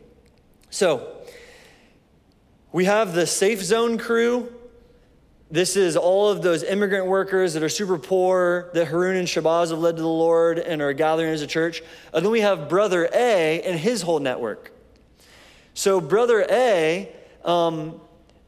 So 0.70 1.06
we 2.72 2.86
have 2.86 3.14
the 3.14 3.28
safe 3.28 3.62
zone 3.62 3.98
crew 3.98 4.50
this 5.52 5.76
is 5.76 5.98
all 5.98 6.30
of 6.30 6.42
those 6.42 6.64
immigrant 6.64 7.08
workers 7.08 7.54
that 7.56 7.64
are 7.64 7.70
super 7.70 7.98
poor 7.98 8.72
that 8.74 8.88
Harun 8.88 9.18
and 9.18 9.28
Shabazz 9.28 9.72
have 9.72 9.80
led 9.80 9.98
to 9.98 10.02
the 10.02 10.08
Lord 10.08 10.58
and 10.58 10.82
are 10.82 10.94
gathering 10.94 11.34
as 11.34 11.42
a 11.42 11.48
church. 11.48 11.84
And 12.14 12.24
then 12.24 12.32
we 12.32 12.40
have 12.40 12.70
Brother 12.70 13.10
A 13.14 13.62
and 13.64 13.78
his 13.78 14.02
whole 14.04 14.20
network. 14.22 14.72
So, 15.74 16.00
Brother 16.00 16.48
A, 16.50 17.14
um, 17.44 18.00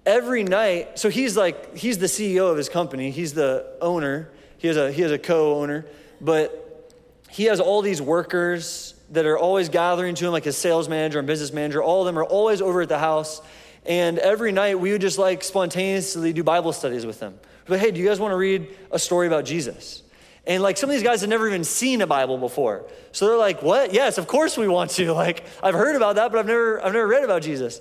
every 0.06 0.46
night, 0.46 0.98
so 0.98 1.10
he's 1.10 1.36
like, 1.36 1.76
he's 1.76 1.98
the 1.98 2.06
CEO 2.06 2.50
of 2.50 2.56
his 2.56 2.70
company, 2.70 3.12
he's 3.12 3.34
the 3.34 3.76
owner, 3.82 4.32
he 4.58 4.70
has 4.70 4.78
a, 4.78 4.90
he 4.90 5.02
has 5.02 5.12
a 5.12 5.20
co 5.20 5.60
owner, 5.60 5.86
but 6.22 6.94
he 7.30 7.44
has 7.44 7.60
all 7.60 7.82
these 7.82 8.02
workers 8.02 8.95
that 9.12 9.26
are 9.26 9.38
always 9.38 9.70
gathering 9.70 10.16
to 10.16 10.26
him, 10.26 10.32
like 10.32 10.46
his 10.46 10.58
sales 10.58 10.90
manager 10.90 11.20
and 11.20 11.28
business 11.28 11.54
manager. 11.54 11.82
All 11.84 12.02
of 12.02 12.06
them 12.06 12.18
are 12.18 12.26
always 12.26 12.62
over 12.62 12.82
at 12.82 12.90
the 12.90 13.00
house 13.00 13.42
and 13.86 14.18
every 14.18 14.52
night 14.52 14.80
we 14.80 14.92
would 14.92 15.02
just 15.02 15.18
like 15.18 15.44
spontaneously 15.44 16.34
do 16.34 16.44
Bible 16.44 16.74
studies 16.74 17.06
with 17.06 17.20
them. 17.20 17.38
But 17.68 17.80
hey, 17.80 17.92
do 17.92 18.00
you 18.00 18.08
guys 18.08 18.20
want 18.20 18.32
to 18.32 18.36
read 18.36 18.76
a 18.92 19.00
story 19.00 19.28
about 19.28 19.46
Jesus? 19.46 20.02
And 20.48 20.62
like 20.62 20.78
some 20.78 20.90
of 20.90 20.96
these 20.96 21.04
guys 21.04 21.22
had 21.22 21.30
never 21.30 21.48
even 21.48 21.64
seen 21.64 22.02
a 22.02 22.08
Bible 22.08 22.38
before. 22.38 22.86
So 23.12 23.28
they're 23.28 23.38
like, 23.38 23.62
what? 23.62 23.94
Yes, 23.94 24.18
of 24.18 24.28
course 24.28 24.58
we 24.58 24.68
want 24.68 24.92
to. 24.92 25.14
Like, 25.16 25.46
I've 25.64 25.74
heard 25.76 25.96
about 25.96 26.16
that, 26.16 26.32
but 26.32 26.40
I've 26.40 26.46
never, 26.46 26.84
I've 26.84 26.94
never 26.94 27.08
read 27.08 27.24
about 27.24 27.42
Jesus. 27.42 27.80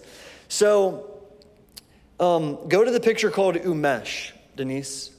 So 0.48 1.20
um, 2.20 2.68
go 2.68 2.84
to 2.84 2.90
the 2.90 3.00
picture 3.00 3.30
called 3.30 3.56
Umesh, 3.56 4.32
Denise. 4.56 5.10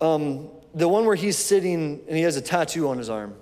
Um, 0.00 0.48
the 0.74 0.88
one 0.88 1.04
where 1.04 1.16
he's 1.16 1.36
sitting 1.36 2.00
and 2.06 2.16
he 2.16 2.22
has 2.22 2.36
a 2.36 2.40
tattoo 2.40 2.88
on 2.88 2.98
his 2.98 3.10
arm. 3.10 3.34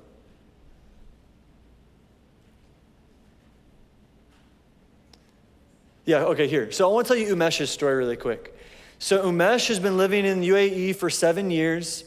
Yeah, 6.04 6.24
okay, 6.24 6.48
here. 6.48 6.72
So 6.72 6.88
I 6.88 6.92
want 6.92 7.06
to 7.06 7.14
tell 7.14 7.22
you 7.22 7.36
Umesh's 7.36 7.68
story 7.68 7.96
really 7.96 8.16
quick. 8.16 8.56
So 8.98 9.22
Umesh 9.24 9.68
has 9.68 9.78
been 9.78 9.98
living 9.98 10.24
in 10.24 10.40
UAE 10.40 10.96
for 10.96 11.10
seven 11.10 11.50
years. 11.50 12.02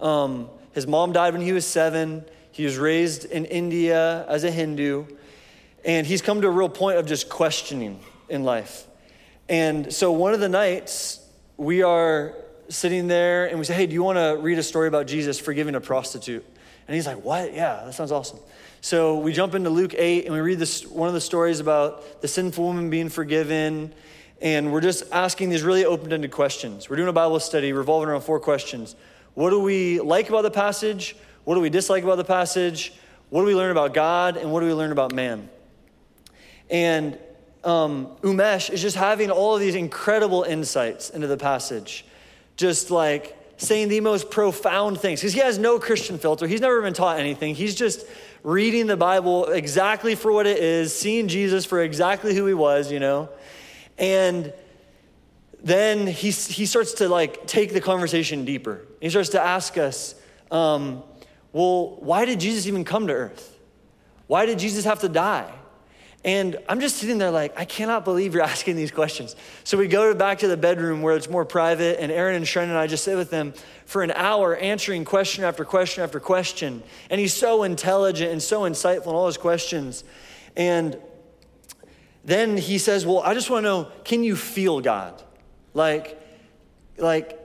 Um, 0.00 0.48
his 0.72 0.86
mom 0.86 1.12
died 1.12 1.32
when 1.32 1.42
he 1.42 1.52
was 1.52 1.64
seven. 1.64 2.24
He 2.50 2.64
was 2.64 2.76
raised 2.76 3.24
in 3.24 3.44
India 3.44 4.26
as 4.26 4.42
a 4.42 4.50
Hindu. 4.50 5.06
And 5.84 6.06
he's 6.06 6.22
come 6.22 6.40
to 6.40 6.48
a 6.48 6.50
real 6.50 6.68
point 6.68 6.98
of 6.98 7.06
just 7.06 7.28
questioning 7.28 8.00
in 8.28 8.42
life. 8.42 8.86
And 9.48 9.92
so 9.92 10.10
one 10.10 10.34
of 10.34 10.40
the 10.40 10.48
nights, 10.48 11.24
we 11.56 11.82
are 11.82 12.34
sitting 12.72 13.06
there 13.06 13.46
and 13.46 13.58
we 13.58 13.64
say, 13.64 13.74
Hey, 13.74 13.86
do 13.86 13.94
you 13.94 14.02
want 14.02 14.18
to 14.18 14.36
read 14.40 14.58
a 14.58 14.62
story 14.62 14.88
about 14.88 15.06
Jesus 15.06 15.38
forgiving 15.38 15.74
a 15.74 15.80
prostitute? 15.80 16.44
And 16.88 16.94
he's 16.94 17.06
like, 17.06 17.22
What? 17.22 17.52
Yeah, 17.52 17.82
that 17.84 17.94
sounds 17.94 18.12
awesome. 18.12 18.38
So 18.80 19.18
we 19.18 19.32
jump 19.32 19.54
into 19.54 19.70
Luke 19.70 19.94
8 19.96 20.24
and 20.24 20.34
we 20.34 20.40
read 20.40 20.58
this, 20.58 20.84
one 20.84 21.06
of 21.06 21.14
the 21.14 21.20
stories 21.20 21.60
about 21.60 22.20
the 22.20 22.28
sinful 22.28 22.64
woman 22.64 22.90
being 22.90 23.08
forgiven. 23.08 23.92
And 24.40 24.72
we're 24.72 24.80
just 24.80 25.04
asking 25.12 25.50
these 25.50 25.62
really 25.62 25.84
open 25.84 26.12
ended 26.12 26.32
questions. 26.32 26.90
We're 26.90 26.96
doing 26.96 27.08
a 27.08 27.12
Bible 27.12 27.38
study 27.38 27.72
revolving 27.72 28.08
around 28.08 28.22
four 28.22 28.40
questions. 28.40 28.96
What 29.34 29.50
do 29.50 29.60
we 29.60 30.00
like 30.00 30.28
about 30.28 30.42
the 30.42 30.50
passage? 30.50 31.14
What 31.44 31.54
do 31.54 31.60
we 31.60 31.70
dislike 31.70 32.02
about 32.02 32.16
the 32.16 32.24
passage? 32.24 32.92
What 33.30 33.42
do 33.42 33.46
we 33.46 33.54
learn 33.54 33.70
about 33.70 33.94
God? 33.94 34.36
And 34.36 34.52
what 34.52 34.60
do 34.60 34.66
we 34.66 34.74
learn 34.74 34.90
about 34.90 35.14
man? 35.14 35.48
And 36.68 37.18
um, 37.64 38.08
Umesh 38.22 38.70
is 38.70 38.82
just 38.82 38.96
having 38.96 39.30
all 39.30 39.54
of 39.54 39.60
these 39.60 39.74
incredible 39.74 40.42
insights 40.42 41.10
into 41.10 41.28
the 41.28 41.36
passage, 41.36 42.04
just 42.62 42.92
like 42.92 43.36
saying 43.56 43.88
the 43.88 44.00
most 44.00 44.30
profound 44.30 45.00
things 45.00 45.20
because 45.20 45.34
he 45.34 45.40
has 45.40 45.58
no 45.58 45.78
Christian 45.78 46.16
filter. 46.16 46.46
He's 46.46 46.60
never 46.60 46.80
been 46.80 46.94
taught 46.94 47.18
anything. 47.18 47.56
He's 47.56 47.74
just 47.74 48.06
reading 48.44 48.86
the 48.86 48.96
Bible 48.96 49.46
exactly 49.46 50.14
for 50.14 50.32
what 50.32 50.46
it 50.46 50.58
is, 50.58 50.96
seeing 50.96 51.26
Jesus 51.26 51.64
for 51.64 51.82
exactly 51.82 52.34
who 52.34 52.46
he 52.46 52.54
was, 52.54 52.90
you 52.90 53.00
know. 53.00 53.28
And 53.98 54.52
then 55.62 56.06
he, 56.06 56.30
he 56.30 56.66
starts 56.66 56.94
to 56.94 57.08
like 57.08 57.46
take 57.48 57.72
the 57.72 57.80
conversation 57.80 58.44
deeper. 58.44 58.86
He 59.00 59.10
starts 59.10 59.30
to 59.30 59.40
ask 59.40 59.76
us, 59.76 60.14
um, 60.52 61.02
well, 61.52 61.96
why 61.96 62.24
did 62.24 62.38
Jesus 62.38 62.68
even 62.68 62.84
come 62.84 63.08
to 63.08 63.12
earth? 63.12 63.58
Why 64.28 64.46
did 64.46 64.60
Jesus 64.60 64.84
have 64.84 65.00
to 65.00 65.08
die? 65.08 65.52
And 66.24 66.56
I'm 66.68 66.78
just 66.78 66.98
sitting 66.98 67.18
there 67.18 67.32
like, 67.32 67.58
I 67.58 67.64
cannot 67.64 68.04
believe 68.04 68.34
you're 68.34 68.42
asking 68.54 68.76
these 68.76 68.90
questions. 68.90 69.34
So 69.64 69.76
we 69.76 69.88
go 69.88 70.14
back 70.14 70.38
to 70.38 70.48
the 70.48 70.56
bedroom 70.56 71.02
where 71.02 71.16
it's 71.16 71.28
more 71.28 71.44
private, 71.44 72.00
and 72.00 72.12
Aaron 72.12 72.36
and 72.36 72.44
Shren 72.44 72.64
and 72.64 72.74
I 72.74 72.86
just 72.86 73.04
sit 73.04 73.16
with 73.16 73.30
them 73.30 73.54
for 73.86 74.02
an 74.02 74.12
hour 74.12 74.56
answering 74.56 75.04
question 75.04 75.44
after 75.44 75.64
question 75.64 76.04
after 76.04 76.20
question. 76.20 76.82
And 77.10 77.20
he's 77.20 77.34
so 77.34 77.64
intelligent 77.64 78.30
and 78.30 78.42
so 78.42 78.62
insightful 78.62 79.08
in 79.08 79.14
all 79.14 79.26
his 79.26 79.36
questions. 79.36 80.04
And 80.56 80.96
then 82.24 82.56
he 82.56 82.78
says, 82.78 83.04
Well, 83.04 83.20
I 83.20 83.34
just 83.34 83.50
want 83.50 83.64
to 83.64 83.68
know, 83.68 83.88
can 84.04 84.22
you 84.22 84.36
feel 84.36 84.80
God? 84.80 85.20
Like, 85.74 86.20
like, 86.98 87.38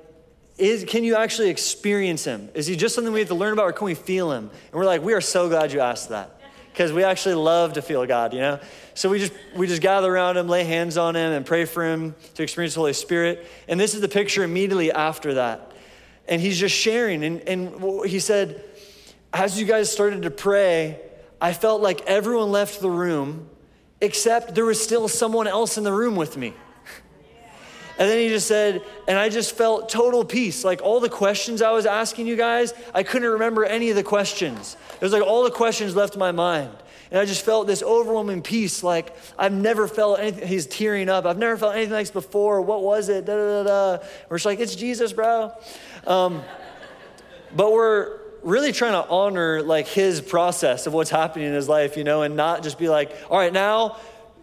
is, 0.58 0.86
can 0.86 1.04
you 1.04 1.16
actually 1.16 1.50
experience 1.50 2.26
him? 2.26 2.50
Is 2.54 2.68
he 2.68 2.76
just 2.76 2.94
something 2.94 3.14
we 3.14 3.20
have 3.20 3.30
to 3.30 3.36
learn 3.36 3.54
about, 3.54 3.66
or 3.66 3.74
can 3.74 3.86
we 3.86 3.96
feel 3.96 4.32
him? 4.32 4.50
And 4.50 4.74
we're 4.74 4.86
like, 4.86 5.02
we 5.02 5.14
are 5.14 5.22
so 5.22 5.50
glad 5.50 5.72
you 5.72 5.80
asked 5.80 6.10
that 6.10 6.37
because 6.78 6.94
we 6.94 7.04
actually 7.04 7.34
love 7.34 7.74
to 7.74 7.82
feel 7.82 8.06
God, 8.06 8.36
you 8.36 8.40
know? 8.40 8.60
So 8.94 9.10
we 9.10 9.18
just 9.18 9.34
we 9.56 9.66
just 9.66 9.82
gather 9.82 10.14
around 10.14 10.38
him, 10.38 10.48
lay 10.48 10.64
hands 10.64 10.96
on 10.96 11.16
him, 11.16 11.32
and 11.32 11.44
pray 11.44 11.66
for 11.66 11.84
him 11.84 12.14
to 12.36 12.44
experience 12.44 12.76
the 12.76 12.82
Holy 12.82 12.94
Spirit. 12.94 13.48
And 13.68 13.80
this 13.80 13.96
is 13.96 14.02
the 14.02 14.08
picture 14.08 14.44
immediately 14.44 14.92
after 14.92 15.34
that. 15.34 15.72
And 16.28 16.40
he's 16.40 16.60
just 16.60 16.76
sharing. 16.76 17.24
And, 17.24 17.42
and 17.50 18.06
he 18.06 18.20
said, 18.20 18.64
as 19.34 19.60
you 19.60 19.66
guys 19.66 19.92
started 19.92 20.22
to 20.22 20.30
pray, 20.30 21.00
I 21.42 21.52
felt 21.54 21.82
like 21.82 22.02
everyone 22.02 22.52
left 22.52 22.80
the 22.80 22.92
room, 22.92 23.50
except 24.00 24.54
there 24.54 24.66
was 24.66 24.80
still 24.80 25.08
someone 25.08 25.48
else 25.48 25.80
in 25.80 25.84
the 25.84 25.94
room 25.94 26.16
with 26.16 26.38
me. 26.38 26.54
And 28.00 28.10
then 28.10 28.20
he 28.20 28.30
just 28.30 28.48
said, 28.48 28.84
and 29.08 29.18
I 29.18 29.30
just 29.30 29.56
felt 29.56 29.90
total 29.90 30.24
peace. 30.24 30.64
Like 30.64 30.82
all 30.84 31.00
the 31.00 31.10
questions 31.10 31.62
I 31.62 31.72
was 31.72 31.86
asking 31.86 32.28
you 32.28 32.36
guys, 32.36 32.74
I 32.94 33.04
couldn't 33.04 33.30
remember 33.30 33.66
any 33.66 33.90
of 33.90 33.96
the 33.96 34.04
questions. 34.04 34.78
It 34.94 35.02
was 35.02 35.12
like 35.12 35.24
all 35.24 35.44
the 35.44 35.52
questions 35.52 35.96
left 35.96 36.16
my 36.16 36.32
mind. 36.32 36.72
And 37.10 37.20
I 37.20 37.26
just 37.26 37.44
felt 37.44 37.68
this 37.68 37.82
overwhelming 37.82 38.42
peace. 38.42 38.84
Like 38.84 39.16
I've 39.38 39.54
never 39.54 39.88
felt 39.88 40.20
anything. 40.20 40.48
He's 40.48 40.68
tearing 40.68 41.10
up. 41.10 41.26
I've 41.26 41.38
never 41.38 41.58
felt 41.58 41.76
anything 41.76 41.94
like 41.94 42.06
this 42.06 42.12
before. 42.12 42.62
What 42.62 42.84
was 42.84 43.10
it? 43.10 43.26
Da 43.26 43.36
da 43.36 43.64
da 43.64 43.98
da. 43.98 44.06
We're 44.30 44.38
just 44.38 44.46
like, 44.46 44.60
it's 44.60 44.76
Jesus, 44.76 45.14
bro. 45.14 45.52
Um, 46.06 46.44
but 47.56 47.72
we're 47.72 48.20
really 48.44 48.72
trying 48.72 48.94
to 48.94 49.10
honor 49.10 49.64
like 49.64 49.88
his 49.88 50.22
process 50.22 50.86
of 50.86 50.94
what's 50.94 51.10
happening 51.10 51.48
in 51.48 51.54
his 51.54 51.68
life, 51.68 51.98
you 51.98 52.04
know, 52.04 52.22
and 52.22 52.36
not 52.36 52.62
just 52.62 52.78
be 52.78 52.90
like, 52.90 53.12
all 53.30 53.38
right, 53.38 53.54
now 53.54 53.98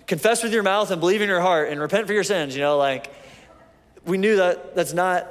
confess 0.07 0.43
with 0.43 0.53
your 0.53 0.63
mouth 0.63 0.91
and 0.91 1.01
believe 1.01 1.23
in 1.23 1.29
your 1.29 1.41
heart 1.41 1.71
and 1.71 1.81
repent 1.81 2.07
for 2.07 2.13
your 2.13 2.25
sins, 2.25 2.55
you 2.55 2.61
know, 2.61 2.77
like 2.77 3.11
we 4.07 4.19
knew 4.19 4.37
that 4.37 4.75
that's 4.75 4.93
not, 4.93 5.27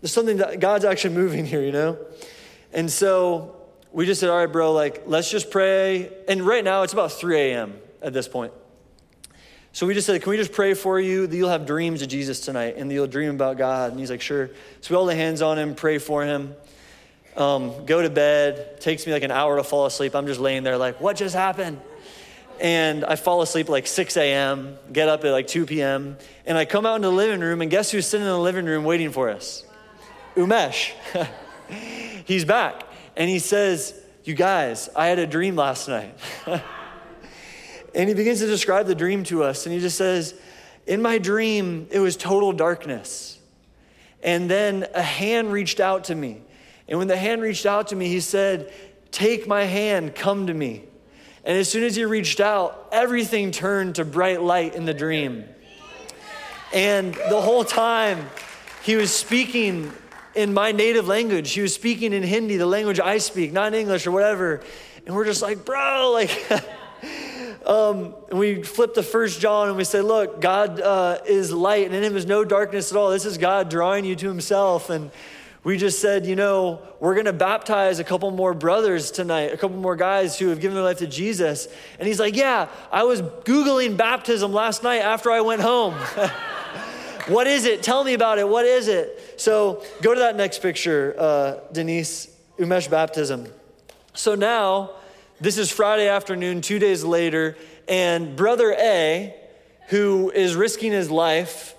there's 0.00 0.12
something 0.12 0.38
that 0.38 0.60
God's 0.60 0.84
actually 0.84 1.14
moving 1.14 1.44
here, 1.46 1.62
you 1.62 1.72
know? 1.72 1.98
And 2.72 2.90
so 2.90 3.56
we 3.92 4.06
just 4.06 4.20
said, 4.20 4.30
all 4.30 4.38
right, 4.38 4.50
bro, 4.50 4.72
like, 4.72 5.02
let's 5.06 5.30
just 5.30 5.50
pray. 5.50 6.10
And 6.28 6.42
right 6.42 6.64
now 6.64 6.82
it's 6.82 6.92
about 6.92 7.12
3 7.12 7.40
a.m. 7.40 7.78
at 8.02 8.12
this 8.12 8.28
point. 8.28 8.52
So 9.72 9.86
we 9.86 9.94
just 9.94 10.06
said, 10.06 10.20
can 10.20 10.30
we 10.30 10.36
just 10.36 10.52
pray 10.52 10.74
for 10.74 10.98
you 10.98 11.28
that 11.28 11.36
you'll 11.36 11.48
have 11.48 11.64
dreams 11.64 12.02
of 12.02 12.08
Jesus 12.08 12.40
tonight 12.40 12.74
and 12.76 12.90
that 12.90 12.94
you'll 12.94 13.06
dream 13.06 13.30
about 13.30 13.56
God? 13.56 13.92
And 13.92 14.00
he's 14.00 14.10
like, 14.10 14.20
sure. 14.20 14.50
So 14.80 14.94
we 14.94 14.96
all 14.96 15.04
lay 15.04 15.16
hands 15.16 15.42
on 15.42 15.58
him, 15.58 15.76
pray 15.76 15.98
for 15.98 16.24
him, 16.24 16.54
um, 17.36 17.86
go 17.86 18.02
to 18.02 18.10
bed. 18.10 18.80
Takes 18.80 19.06
me 19.06 19.12
like 19.12 19.22
an 19.22 19.30
hour 19.30 19.56
to 19.56 19.64
fall 19.64 19.86
asleep. 19.86 20.16
I'm 20.16 20.26
just 20.26 20.40
laying 20.40 20.64
there 20.64 20.76
like, 20.76 21.00
what 21.00 21.16
just 21.16 21.36
happened? 21.36 21.80
And 22.60 23.04
I 23.06 23.16
fall 23.16 23.40
asleep 23.40 23.68
like 23.68 23.86
6 23.86 24.16
a.m., 24.18 24.76
get 24.92 25.08
up 25.08 25.24
at 25.24 25.32
like 25.32 25.46
2 25.46 25.64
p.m., 25.64 26.18
and 26.44 26.58
I 26.58 26.66
come 26.66 26.84
out 26.84 26.96
into 26.96 27.08
the 27.08 27.14
living 27.14 27.40
room, 27.40 27.62
and 27.62 27.70
guess 27.70 27.90
who's 27.90 28.06
sitting 28.06 28.26
in 28.26 28.32
the 28.32 28.38
living 28.38 28.66
room 28.66 28.84
waiting 28.84 29.10
for 29.10 29.30
us? 29.30 29.64
Umesh. 30.36 30.92
He's 32.26 32.44
back, 32.44 32.82
and 33.16 33.30
he 33.30 33.38
says, 33.38 33.98
You 34.24 34.34
guys, 34.34 34.90
I 34.94 35.06
had 35.06 35.18
a 35.18 35.26
dream 35.26 35.56
last 35.56 35.88
night. 35.88 36.14
and 37.94 38.08
he 38.08 38.14
begins 38.14 38.40
to 38.40 38.46
describe 38.46 38.86
the 38.86 38.94
dream 38.94 39.24
to 39.24 39.42
us, 39.42 39.64
and 39.64 39.74
he 39.74 39.80
just 39.80 39.96
says, 39.96 40.34
In 40.86 41.00
my 41.00 41.16
dream, 41.16 41.88
it 41.90 42.00
was 42.00 42.16
total 42.16 42.52
darkness. 42.52 43.38
And 44.22 44.50
then 44.50 44.86
a 44.94 45.02
hand 45.02 45.50
reached 45.50 45.80
out 45.80 46.04
to 46.04 46.14
me. 46.14 46.42
And 46.86 46.98
when 46.98 47.08
the 47.08 47.16
hand 47.16 47.40
reached 47.40 47.64
out 47.64 47.88
to 47.88 47.96
me, 47.96 48.08
he 48.08 48.20
said, 48.20 48.70
Take 49.10 49.48
my 49.48 49.64
hand, 49.64 50.14
come 50.14 50.46
to 50.48 50.54
me. 50.54 50.84
And 51.44 51.56
as 51.56 51.70
soon 51.70 51.84
as 51.84 51.96
he 51.96 52.04
reached 52.04 52.40
out, 52.40 52.88
everything 52.92 53.50
turned 53.50 53.94
to 53.96 54.04
bright 54.04 54.42
light 54.42 54.74
in 54.74 54.84
the 54.84 54.94
dream. 54.94 55.44
And 56.72 57.14
the 57.14 57.40
whole 57.40 57.64
time, 57.64 58.28
he 58.82 58.96
was 58.96 59.12
speaking 59.12 59.92
in 60.34 60.54
my 60.54 60.72
native 60.72 61.08
language. 61.08 61.52
He 61.52 61.60
was 61.60 61.74
speaking 61.74 62.12
in 62.12 62.22
Hindi, 62.22 62.56
the 62.56 62.66
language 62.66 63.00
I 63.00 63.18
speak, 63.18 63.52
not 63.52 63.68
in 63.68 63.74
English 63.74 64.06
or 64.06 64.10
whatever. 64.10 64.60
And 65.06 65.14
we're 65.14 65.24
just 65.24 65.42
like, 65.42 65.64
bro, 65.64 66.10
like, 66.12 66.30
um, 67.66 68.14
and 68.30 68.38
we 68.38 68.62
flipped 68.62 68.94
the 68.94 69.02
first 69.02 69.40
John 69.40 69.68
and 69.68 69.76
we 69.76 69.84
said, 69.84 70.04
look, 70.04 70.40
God 70.40 70.80
uh, 70.80 71.18
is 71.26 71.52
light 71.52 71.86
and 71.86 71.94
in 71.94 72.02
him 72.02 72.16
is 72.16 72.26
no 72.26 72.44
darkness 72.44 72.92
at 72.92 72.96
all. 72.96 73.10
This 73.10 73.24
is 73.24 73.38
God 73.38 73.68
drawing 73.68 74.04
you 74.04 74.14
to 74.16 74.28
himself. 74.28 74.90
And 74.90 75.10
we 75.62 75.76
just 75.76 76.00
said, 76.00 76.24
you 76.24 76.36
know, 76.36 76.80
we're 77.00 77.14
going 77.14 77.26
to 77.26 77.34
baptize 77.34 77.98
a 77.98 78.04
couple 78.04 78.30
more 78.30 78.54
brothers 78.54 79.10
tonight, 79.10 79.52
a 79.52 79.58
couple 79.58 79.76
more 79.76 79.94
guys 79.94 80.38
who 80.38 80.48
have 80.48 80.60
given 80.60 80.74
their 80.74 80.84
life 80.84 80.98
to 80.98 81.06
Jesus. 81.06 81.68
And 81.98 82.08
he's 82.08 82.18
like, 82.18 82.34
yeah, 82.34 82.68
I 82.90 83.02
was 83.02 83.20
Googling 83.20 83.96
baptism 83.96 84.52
last 84.52 84.82
night 84.82 85.02
after 85.02 85.30
I 85.30 85.42
went 85.42 85.60
home. 85.60 85.94
what 87.28 87.46
is 87.46 87.66
it? 87.66 87.82
Tell 87.82 88.02
me 88.04 88.14
about 88.14 88.38
it. 88.38 88.48
What 88.48 88.64
is 88.64 88.88
it? 88.88 89.34
So 89.38 89.84
go 90.00 90.14
to 90.14 90.20
that 90.20 90.34
next 90.34 90.62
picture, 90.62 91.14
uh, 91.18 91.60
Denise, 91.72 92.34
Umesh 92.58 92.88
baptism. 92.88 93.46
So 94.14 94.34
now, 94.34 94.92
this 95.40 95.58
is 95.58 95.70
Friday 95.70 96.08
afternoon, 96.08 96.62
two 96.62 96.78
days 96.78 97.04
later, 97.04 97.56
and 97.86 98.34
brother 98.34 98.72
A, 98.78 99.34
who 99.88 100.30
is 100.30 100.54
risking 100.54 100.92
his 100.92 101.10
life, 101.10 101.74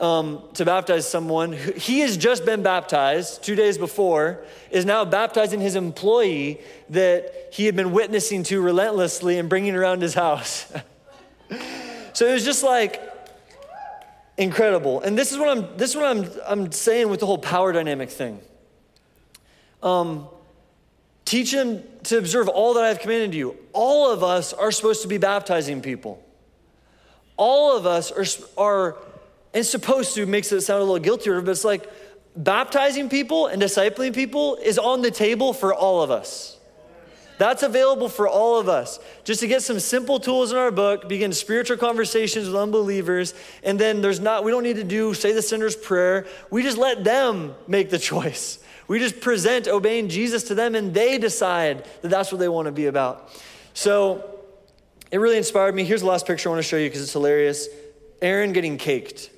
um, 0.00 0.42
to 0.54 0.64
baptize 0.64 1.08
someone. 1.08 1.52
He 1.52 2.00
has 2.00 2.16
just 2.16 2.44
been 2.44 2.62
baptized 2.62 3.42
two 3.42 3.54
days 3.54 3.78
before, 3.78 4.44
is 4.70 4.84
now 4.84 5.04
baptizing 5.04 5.60
his 5.60 5.74
employee 5.74 6.60
that 6.90 7.48
he 7.52 7.66
had 7.66 7.74
been 7.74 7.92
witnessing 7.92 8.42
to 8.44 8.60
relentlessly 8.60 9.38
and 9.38 9.48
bringing 9.48 9.74
around 9.74 10.02
his 10.02 10.14
house. 10.14 10.72
so 12.12 12.26
it 12.26 12.32
was 12.32 12.44
just 12.44 12.62
like 12.62 13.02
incredible. 14.36 15.00
And 15.00 15.18
this 15.18 15.32
is 15.32 15.38
what 15.38 15.48
I'm, 15.48 15.76
this 15.76 15.90
is 15.90 15.96
what 15.96 16.06
I'm, 16.06 16.30
I'm 16.46 16.72
saying 16.72 17.08
with 17.08 17.20
the 17.20 17.26
whole 17.26 17.38
power 17.38 17.72
dynamic 17.72 18.10
thing. 18.10 18.40
Um, 19.82 20.28
teach 21.24 21.52
him 21.52 21.82
to 22.04 22.18
observe 22.18 22.48
all 22.48 22.74
that 22.74 22.84
I've 22.84 23.00
commanded 23.00 23.34
you. 23.34 23.56
All 23.72 24.10
of 24.10 24.22
us 24.22 24.52
are 24.52 24.70
supposed 24.70 25.02
to 25.02 25.08
be 25.08 25.18
baptizing 25.18 25.82
people. 25.82 26.24
All 27.36 27.76
of 27.76 27.86
us 27.86 28.10
are, 28.10 28.24
are 28.56 28.96
and 29.54 29.64
supposed 29.64 30.14
to 30.14 30.26
makes 30.26 30.52
it 30.52 30.60
sound 30.60 30.82
a 30.82 30.84
little 30.84 30.98
guiltier, 30.98 31.40
but 31.40 31.50
it's 31.50 31.64
like 31.64 31.90
baptizing 32.36 33.08
people 33.08 33.46
and 33.46 33.60
discipling 33.60 34.14
people 34.14 34.56
is 34.56 34.78
on 34.78 35.02
the 35.02 35.10
table 35.10 35.52
for 35.52 35.74
all 35.74 36.02
of 36.02 36.10
us. 36.10 36.58
That's 37.38 37.62
available 37.62 38.08
for 38.08 38.28
all 38.28 38.58
of 38.58 38.68
us. 38.68 38.98
Just 39.22 39.40
to 39.40 39.46
get 39.46 39.62
some 39.62 39.78
simple 39.78 40.18
tools 40.18 40.50
in 40.50 40.58
our 40.58 40.72
book, 40.72 41.08
begin 41.08 41.32
spiritual 41.32 41.76
conversations 41.76 42.46
with 42.46 42.56
unbelievers, 42.56 43.32
and 43.62 43.78
then 43.78 44.00
there's 44.00 44.18
not, 44.18 44.42
we 44.42 44.50
don't 44.50 44.64
need 44.64 44.76
to 44.76 44.84
do 44.84 45.14
say 45.14 45.32
the 45.32 45.42
sinner's 45.42 45.76
prayer. 45.76 46.26
We 46.50 46.64
just 46.64 46.76
let 46.76 47.04
them 47.04 47.54
make 47.68 47.90
the 47.90 47.98
choice. 48.12 48.58
We 48.88 48.98
just 48.98 49.20
present 49.20 49.68
obeying 49.68 50.08
Jesus 50.08 50.44
to 50.44 50.54
them, 50.54 50.74
and 50.74 50.92
they 50.92 51.18
decide 51.18 51.86
that 52.02 52.08
that's 52.08 52.32
what 52.32 52.38
they 52.38 52.48
want 52.48 52.66
to 52.66 52.72
be 52.72 52.86
about. 52.86 53.30
So, 53.72 54.34
it 55.10 55.18
really 55.18 55.36
inspired 55.36 55.74
me. 55.74 55.84
Here's 55.84 56.00
the 56.00 56.06
last 56.06 56.26
picture 56.26 56.48
I 56.48 56.52
want 56.52 56.62
to 56.62 56.68
show 56.68 56.76
you 56.76 56.88
because 56.88 57.02
it's 57.02 57.12
hilarious 57.12 57.68
Aaron 58.20 58.52
getting 58.52 58.78
caked. 58.78 59.30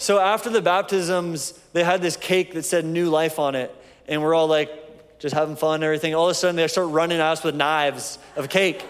So 0.00 0.18
after 0.18 0.48
the 0.48 0.62
baptisms, 0.62 1.52
they 1.74 1.84
had 1.84 2.00
this 2.00 2.16
cake 2.16 2.54
that 2.54 2.62
said 2.62 2.86
new 2.86 3.10
life 3.10 3.38
on 3.38 3.54
it. 3.54 3.70
And 4.08 4.22
we're 4.22 4.32
all 4.34 4.46
like, 4.46 5.18
just 5.18 5.34
having 5.34 5.56
fun 5.56 5.74
and 5.74 5.84
everything. 5.84 6.14
All 6.14 6.24
of 6.24 6.30
a 6.30 6.34
sudden, 6.34 6.56
they 6.56 6.66
start 6.68 6.88
running 6.88 7.18
at 7.18 7.32
us 7.32 7.44
with 7.44 7.54
knives 7.54 8.18
of 8.34 8.48
cake. 8.48 8.82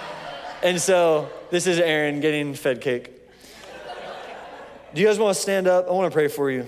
and 0.62 0.78
so 0.78 1.30
this 1.50 1.66
is 1.66 1.78
Aaron 1.78 2.20
getting 2.20 2.52
fed 2.52 2.82
cake. 2.82 3.10
Do 4.92 5.00
you 5.00 5.06
guys 5.06 5.18
want 5.18 5.34
to 5.34 5.42
stand 5.42 5.66
up? 5.66 5.88
I 5.88 5.92
want 5.92 6.12
to 6.12 6.14
pray 6.14 6.28
for 6.28 6.50
you. 6.50 6.66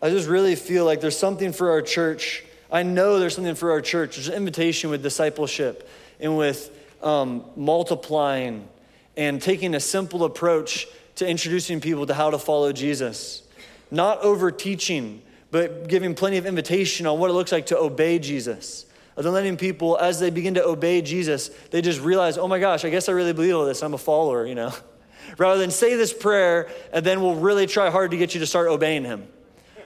I 0.00 0.08
just 0.08 0.26
really 0.26 0.54
feel 0.54 0.86
like 0.86 1.02
there's 1.02 1.18
something 1.18 1.52
for 1.52 1.72
our 1.72 1.82
church. 1.82 2.46
I 2.70 2.82
know 2.82 3.18
there's 3.18 3.34
something 3.34 3.54
for 3.54 3.72
our 3.72 3.82
church. 3.82 4.16
There's 4.16 4.28
an 4.28 4.34
invitation 4.36 4.88
with 4.88 5.02
discipleship 5.02 5.86
and 6.18 6.38
with 6.38 6.78
um, 7.02 7.44
multiplying 7.56 8.68
and 9.16 9.40
taking 9.40 9.74
a 9.74 9.80
simple 9.80 10.24
approach 10.24 10.86
to 11.16 11.28
introducing 11.28 11.80
people 11.80 12.06
to 12.06 12.14
how 12.14 12.30
to 12.30 12.38
follow 12.38 12.72
Jesus. 12.72 13.42
Not 13.90 14.22
over 14.22 14.50
teaching, 14.50 15.22
but 15.50 15.88
giving 15.88 16.14
plenty 16.14 16.38
of 16.38 16.46
invitation 16.46 17.06
on 17.06 17.18
what 17.18 17.30
it 17.30 17.34
looks 17.34 17.52
like 17.52 17.66
to 17.66 17.78
obey 17.78 18.18
Jesus. 18.18 18.86
And 19.16 19.26
then 19.26 19.34
letting 19.34 19.58
people, 19.58 19.98
as 19.98 20.18
they 20.18 20.30
begin 20.30 20.54
to 20.54 20.64
obey 20.64 21.02
Jesus, 21.02 21.48
they 21.70 21.82
just 21.82 22.00
realize, 22.00 22.38
oh 22.38 22.48
my 22.48 22.58
gosh, 22.58 22.84
I 22.84 22.90
guess 22.90 23.08
I 23.08 23.12
really 23.12 23.34
believe 23.34 23.54
all 23.54 23.66
this. 23.66 23.82
I'm 23.82 23.92
a 23.92 23.98
follower, 23.98 24.46
you 24.46 24.54
know. 24.54 24.72
Rather 25.38 25.60
than 25.60 25.70
say 25.70 25.96
this 25.96 26.12
prayer 26.12 26.70
and 26.92 27.04
then 27.04 27.20
we'll 27.20 27.34
really 27.34 27.66
try 27.66 27.90
hard 27.90 28.12
to 28.12 28.16
get 28.16 28.34
you 28.34 28.40
to 28.40 28.46
start 28.46 28.68
obeying 28.68 29.04
him. 29.04 29.26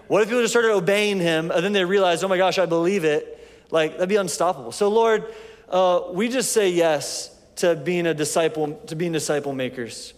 What 0.07 0.23
if 0.23 0.29
people 0.29 0.43
just 0.43 0.53
started 0.53 0.73
obeying 0.73 1.19
him 1.19 1.51
and 1.51 1.65
then 1.65 1.73
they 1.73 1.85
realize, 1.85 2.23
oh 2.23 2.29
my 2.29 2.37
gosh, 2.37 2.59
I 2.59 2.67
believe 2.67 3.05
it? 3.05 3.33
Like, 3.71 3.93
that'd 3.93 4.09
be 4.09 4.17
unstoppable. 4.17 4.71
So, 4.71 4.89
Lord, 4.89 5.25
uh, 5.69 6.03
we 6.13 6.29
just 6.29 6.53
say 6.53 6.71
yes 6.71 7.35
to 7.57 7.75
being 7.75 8.07
a 8.07 8.15
disciple, 8.15 8.75
to 8.87 8.97
being 8.97 9.13
disciple 9.13 9.53
makers. 9.53 10.15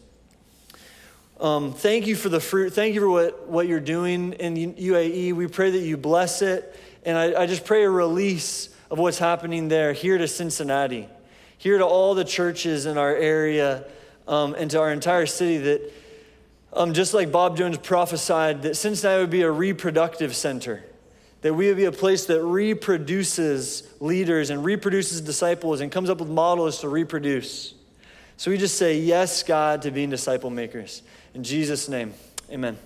Um, 1.40 1.72
thank 1.72 2.06
you 2.06 2.16
for 2.16 2.28
the 2.28 2.40
fruit. 2.40 2.72
Thank 2.72 2.94
you 2.94 3.00
for 3.00 3.08
what, 3.08 3.48
what 3.48 3.68
you're 3.68 3.78
doing 3.78 4.32
in 4.34 4.74
UAE. 4.74 5.32
We 5.34 5.46
pray 5.46 5.70
that 5.70 5.78
you 5.78 5.96
bless 5.96 6.42
it. 6.42 6.76
And 7.04 7.16
I, 7.16 7.42
I 7.42 7.46
just 7.46 7.64
pray 7.64 7.84
a 7.84 7.90
release 7.90 8.74
of 8.90 8.98
what's 8.98 9.18
happening 9.18 9.68
there 9.68 9.92
here 9.92 10.18
to 10.18 10.26
Cincinnati, 10.26 11.08
here 11.56 11.78
to 11.78 11.86
all 11.86 12.14
the 12.14 12.24
churches 12.24 12.86
in 12.86 12.98
our 12.98 13.14
area, 13.14 13.84
um, 14.26 14.54
and 14.54 14.70
to 14.72 14.80
our 14.80 14.92
entire 14.92 15.26
city 15.26 15.58
that, 15.58 15.92
um, 16.72 16.92
just 16.92 17.14
like 17.14 17.30
Bob 17.30 17.56
Jones 17.56 17.78
prophesied, 17.78 18.62
that 18.62 18.76
Cincinnati 18.76 19.20
would 19.20 19.30
be 19.30 19.42
a 19.42 19.50
reproductive 19.50 20.34
center 20.34 20.82
that 21.42 21.54
we 21.54 21.68
would 21.68 21.76
be 21.76 21.84
a 21.84 21.92
place 21.92 22.26
that 22.26 22.42
reproduces 22.42 23.88
leaders 24.00 24.50
and 24.50 24.64
reproduces 24.64 25.20
disciples 25.20 25.80
and 25.80 25.92
comes 25.92 26.10
up 26.10 26.18
with 26.18 26.28
models 26.28 26.80
to 26.80 26.88
reproduce. 26.88 27.74
So 28.36 28.50
we 28.50 28.58
just 28.58 28.76
say, 28.76 28.98
Yes, 28.98 29.42
God, 29.42 29.82
to 29.82 29.90
being 29.90 30.10
disciple 30.10 30.50
makers. 30.50 31.02
In 31.34 31.44
Jesus' 31.44 31.88
name, 31.88 32.14
amen. 32.50 32.78